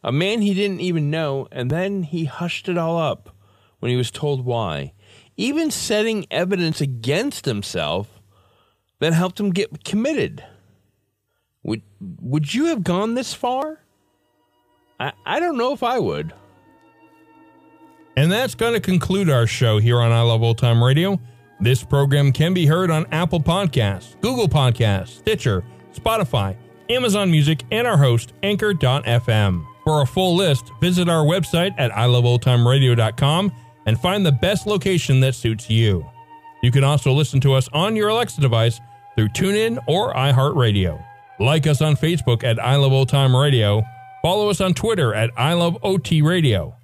A 0.02 0.12
man 0.12 0.42
he 0.42 0.52
didn't 0.52 0.82
even 0.82 1.10
know, 1.10 1.48
and 1.50 1.70
then 1.70 2.02
he 2.02 2.26
hushed 2.26 2.68
it 2.68 2.76
all 2.76 2.98
up 2.98 3.34
when 3.80 3.90
he 3.90 3.96
was 3.96 4.10
told 4.10 4.44
why. 4.44 4.92
Even 5.38 5.70
setting 5.70 6.26
evidence 6.30 6.82
against 6.82 7.46
himself 7.46 8.20
that 8.98 9.14
helped 9.14 9.40
him 9.40 9.50
get 9.50 9.82
committed. 9.82 10.44
Would 11.64 11.82
would 12.20 12.54
you 12.54 12.66
have 12.66 12.84
gone 12.84 13.14
this 13.14 13.34
far? 13.34 13.80
I, 15.00 15.12
I 15.26 15.40
don't 15.40 15.58
know 15.58 15.72
if 15.72 15.82
I 15.82 15.98
would. 15.98 16.32
And 18.16 18.30
that's 18.30 18.54
going 18.54 18.74
to 18.74 18.80
conclude 18.80 19.28
our 19.28 19.46
show 19.46 19.78
here 19.78 19.98
on 20.00 20.12
I 20.12 20.20
Love 20.20 20.42
Old 20.42 20.58
Time 20.58 20.82
Radio. 20.82 21.18
This 21.58 21.82
program 21.82 22.30
can 22.30 22.54
be 22.54 22.66
heard 22.66 22.90
on 22.90 23.06
Apple 23.10 23.40
Podcasts, 23.40 24.20
Google 24.20 24.48
Podcasts, 24.48 25.18
Stitcher, 25.18 25.64
Spotify, 25.92 26.56
Amazon 26.88 27.30
Music, 27.30 27.64
and 27.72 27.86
our 27.86 27.96
host, 27.96 28.32
Anchor.fm. 28.42 29.66
For 29.84 30.02
a 30.02 30.06
full 30.06 30.36
list, 30.36 30.70
visit 30.80 31.08
our 31.08 31.24
website 31.24 31.74
at 31.76 31.90
iloveoldtimeradio.com 31.92 33.52
and 33.86 34.00
find 34.00 34.24
the 34.24 34.32
best 34.32 34.66
location 34.66 35.20
that 35.20 35.34
suits 35.34 35.68
you. 35.68 36.08
You 36.62 36.70
can 36.70 36.84
also 36.84 37.12
listen 37.12 37.40
to 37.40 37.52
us 37.52 37.68
on 37.72 37.96
your 37.96 38.08
Alexa 38.08 38.40
device 38.40 38.80
through 39.16 39.28
TuneIn 39.28 39.78
or 39.86 40.14
iHeartRadio. 40.14 41.04
Like 41.40 41.66
us 41.66 41.82
on 41.82 41.96
Facebook 41.96 42.44
at 42.44 42.62
I 42.62 42.76
Love 42.76 42.92
Old 42.92 43.08
Time 43.08 43.34
Radio. 43.34 43.82
Follow 44.22 44.50
us 44.50 44.60
on 44.60 44.74
Twitter 44.74 45.14
at 45.14 45.30
I 45.36 45.54
Love 45.54 45.76
OT 45.82 46.22
Radio. 46.22 46.76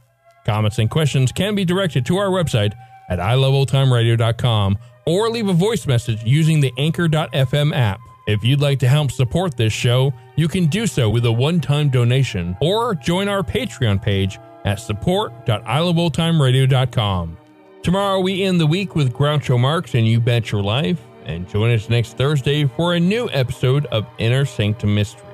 Comments 0.45 0.77
and 0.79 0.91
questions 0.91 1.33
can 1.33 1.55
be 1.55 1.65
directed 1.65 2.05
to 2.07 2.17
our 2.17 2.29
website 2.29 2.73
at 3.09 3.19
iloveoldtimeradio.com 3.19 4.79
or 5.07 5.31
leave 5.31 5.49
a 5.49 5.53
voice 5.53 5.87
message 5.87 6.23
using 6.25 6.61
the 6.61 6.73
Anchor.fm 6.79 7.75
app. 7.75 8.01
If 8.27 8.45
you'd 8.45 8.61
like 8.61 8.79
to 8.81 8.89
help 8.89 9.11
support 9.11 9.57
this 9.57 9.73
show, 9.73 10.13
you 10.37 10.47
can 10.49 10.67
do 10.67 10.87
so 10.87 11.09
with 11.09 11.25
a 11.27 11.33
one 11.33 11.61
time 11.61 11.89
donation 11.89 12.57
or 12.61 12.95
join 12.95 13.29
our 13.29 13.43
Patreon 13.43 14.03
page 14.03 14.39
at 14.65 14.79
support.iloveoldtimeradio.com. 14.79 17.37
Tomorrow 17.83 18.21
we 18.21 18.43
end 18.43 18.61
the 18.61 18.67
week 18.67 18.95
with 18.95 19.13
Groucho 19.13 19.59
Marx 19.59 19.95
and 19.95 20.07
You 20.07 20.21
Bet 20.21 20.53
Your 20.53 20.63
Life, 20.63 21.01
and 21.25 21.49
join 21.49 21.71
us 21.73 21.89
next 21.89 22.17
Thursday 22.17 22.65
for 22.67 22.95
a 22.95 23.01
new 23.01 23.29
episode 23.33 23.87
of 23.87 24.07
Inner 24.19 24.45
Sanctum 24.45 24.95
Mysteries. 24.95 25.25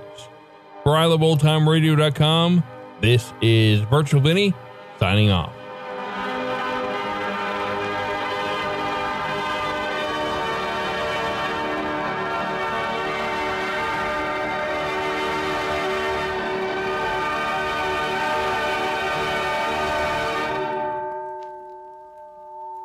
For 0.82 0.92
iloveoldtimeradio.com, 0.92 2.62
this 3.00 3.32
is 3.40 3.80
Virtual 3.80 4.20
Vinny 4.20 4.54
signing 4.98 5.30
off. 5.30 5.55